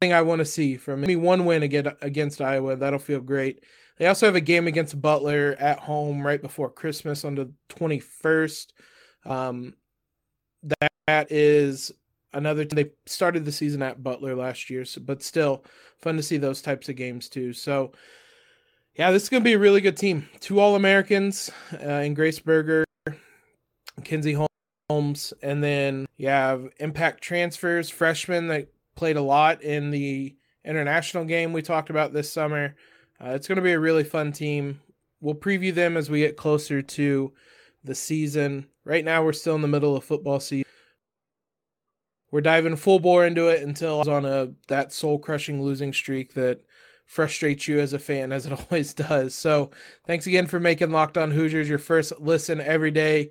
thing 0.00 0.12
I 0.12 0.22
want 0.22 0.40
to 0.40 0.44
see 0.44 0.76
from 0.76 1.00
me 1.00 1.16
one 1.16 1.44
win 1.44 1.62
against 1.62 1.96
against 2.02 2.40
Iowa. 2.40 2.76
That'll 2.76 2.98
feel 2.98 3.20
great. 3.20 3.64
They 3.98 4.06
also 4.06 4.26
have 4.26 4.36
a 4.36 4.40
game 4.40 4.66
against 4.66 5.00
Butler 5.00 5.56
at 5.58 5.78
home 5.78 6.24
right 6.26 6.40
before 6.40 6.70
Christmas 6.70 7.24
on 7.24 7.34
the 7.34 7.50
21st. 7.70 8.66
Um, 9.24 9.74
that, 10.80 11.30
is 11.30 11.92
another. 12.32 12.64
They 12.64 12.90
started 13.06 13.44
the 13.44 13.52
season 13.52 13.82
at 13.82 14.02
Butler 14.02 14.34
last 14.34 14.68
year, 14.68 14.84
so, 14.84 15.00
but 15.00 15.22
still 15.22 15.64
fun 15.98 16.16
to 16.16 16.22
see 16.22 16.36
those 16.36 16.60
types 16.60 16.88
of 16.88 16.96
games 16.96 17.28
too. 17.28 17.52
So, 17.52 17.92
yeah, 18.94 19.12
this 19.12 19.22
is 19.22 19.28
going 19.28 19.42
to 19.42 19.48
be 19.48 19.54
a 19.54 19.58
really 19.58 19.80
good 19.80 19.96
team. 19.96 20.28
Two 20.40 20.58
All 20.58 20.74
Americans 20.74 21.50
uh, 21.72 22.02
in 22.02 22.14
Grace 22.14 22.40
Berger, 22.40 22.85
Kenzie 24.04 24.38
Holmes, 24.88 25.32
and 25.42 25.62
then 25.62 26.06
you 26.16 26.28
have 26.28 26.68
impact 26.78 27.22
transfers, 27.22 27.90
freshmen 27.90 28.48
that 28.48 28.68
played 28.94 29.16
a 29.16 29.22
lot 29.22 29.62
in 29.62 29.90
the 29.90 30.34
international 30.64 31.24
game 31.24 31.52
we 31.52 31.62
talked 31.62 31.90
about 31.90 32.12
this 32.12 32.32
summer. 32.32 32.74
Uh, 33.22 33.30
it's 33.30 33.48
going 33.48 33.56
to 33.56 33.62
be 33.62 33.72
a 33.72 33.80
really 33.80 34.04
fun 34.04 34.32
team. 34.32 34.80
We'll 35.20 35.34
preview 35.34 35.74
them 35.74 35.96
as 35.96 36.10
we 36.10 36.20
get 36.20 36.36
closer 36.36 36.82
to 36.82 37.32
the 37.84 37.94
season. 37.94 38.66
Right 38.84 39.04
now, 39.04 39.24
we're 39.24 39.32
still 39.32 39.54
in 39.54 39.62
the 39.62 39.68
middle 39.68 39.96
of 39.96 40.04
football 40.04 40.40
season. 40.40 40.70
We're 42.30 42.40
diving 42.40 42.76
full 42.76 42.98
bore 42.98 43.24
into 43.24 43.48
it 43.48 43.62
until 43.62 44.08
on 44.10 44.24
a 44.24 44.50
that 44.68 44.92
soul 44.92 45.18
crushing 45.18 45.62
losing 45.62 45.92
streak 45.92 46.34
that 46.34 46.60
frustrates 47.06 47.68
you 47.68 47.78
as 47.78 47.92
a 47.92 47.98
fan, 47.98 48.32
as 48.32 48.46
it 48.46 48.52
always 48.70 48.92
does. 48.92 49.34
So, 49.34 49.70
thanks 50.06 50.26
again 50.26 50.46
for 50.46 50.60
making 50.60 50.90
Locked 50.90 51.16
On 51.16 51.30
Hoosiers 51.30 51.68
your 51.68 51.78
first 51.78 52.12
listen 52.20 52.60
every 52.60 52.90
day. 52.90 53.30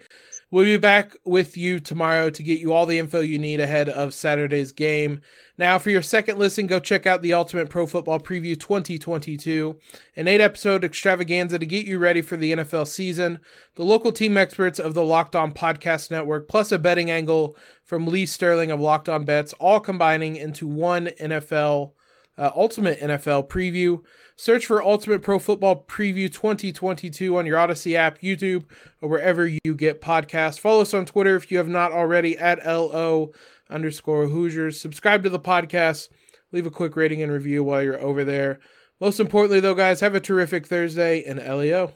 We'll 0.52 0.66
be 0.66 0.78
back 0.78 1.16
with 1.26 1.58
you 1.58 1.80
tomorrow 1.80 2.30
to 2.30 2.44
get 2.44 2.60
you 2.60 2.72
all 2.72 2.86
the 2.86 3.00
info 3.00 3.20
you 3.22 3.40
need 3.40 3.60
ahead 3.60 3.90
of 3.90 4.14
Saturday's 4.14 4.72
game. 4.72 5.22
Now, 5.58 5.80
for 5.80 5.90
your 5.90 6.04
second 6.04 6.38
listen, 6.38 6.68
go 6.68 6.80
check 6.80 7.08
out 7.08 7.24
the 7.24 7.34
Ultimate 7.34 7.70
Pro 7.70 7.88
Football 7.88 8.20
Preview 8.20 8.60
2022, 8.60 9.76
an 10.18 10.28
eight 10.28 10.42
episode 10.42 10.84
extravaganza 10.84 11.58
to 11.58 11.66
get 11.66 11.88
you 11.88 11.98
ready 11.98 12.22
for 12.22 12.38
the 12.38 12.54
NFL 12.54 12.88
season. 12.88 13.40
The 13.74 13.84
local 13.84 14.12
team 14.12 14.38
experts 14.38 14.78
of 14.78 14.94
the 14.94 15.04
Locked 15.04 15.36
On 15.36 15.52
Podcast 15.52 16.12
Network, 16.12 16.48
plus 16.48 16.72
a 16.72 16.78
betting 16.78 17.10
angle 17.10 17.58
from 17.84 18.06
Lee 18.06 18.28
Sterling 18.28 18.70
of 18.70 18.80
Locked 18.80 19.10
On 19.10 19.26
Bets, 19.26 19.54
all 19.54 19.80
combining 19.80 20.36
into 20.36 20.68
one 20.68 21.08
NFL, 21.20 21.94
uh, 22.38 22.52
Ultimate 22.56 23.00
NFL 23.00 23.50
preview. 23.50 24.00
Search 24.38 24.66
for 24.66 24.84
Ultimate 24.84 25.22
Pro 25.22 25.40
Football 25.40 25.86
Preview 25.88 26.32
2022 26.32 27.38
on 27.38 27.46
your 27.46 27.58
Audacy 27.58 27.96
app, 27.96 28.20
YouTube, 28.20 28.66
or 29.02 29.08
wherever 29.08 29.48
you 29.48 29.74
get 29.76 30.02
podcasts. 30.02 30.60
Follow 30.60 30.82
us 30.82 30.94
on 30.94 31.06
Twitter 31.06 31.38
if 31.38 31.50
you 31.50 31.58
have 31.58 31.70
not 31.70 31.94
already 31.94 32.38
at 32.38 32.66
LO 32.66 33.32
underscore 33.70 34.28
Hoosiers. 34.28 34.80
Subscribe 34.80 35.24
to 35.24 35.30
the 35.30 35.40
podcast. 35.40 36.10
Leave 36.52 36.66
a 36.66 36.72
quick 36.72 36.98
rating 36.98 37.22
and 37.22 37.32
review 37.32 37.64
while 37.64 37.82
you're 37.82 38.02
over 38.02 38.26
there. 38.26 38.60
Most 39.00 39.22
importantly, 39.22 39.62
though, 39.62 39.74
guys, 39.74 40.02
have 40.02 40.16
a 40.16 40.20
terrific 40.20 40.68
Thursday 40.68 41.24
and 41.24 41.40
LEO. 41.40 41.94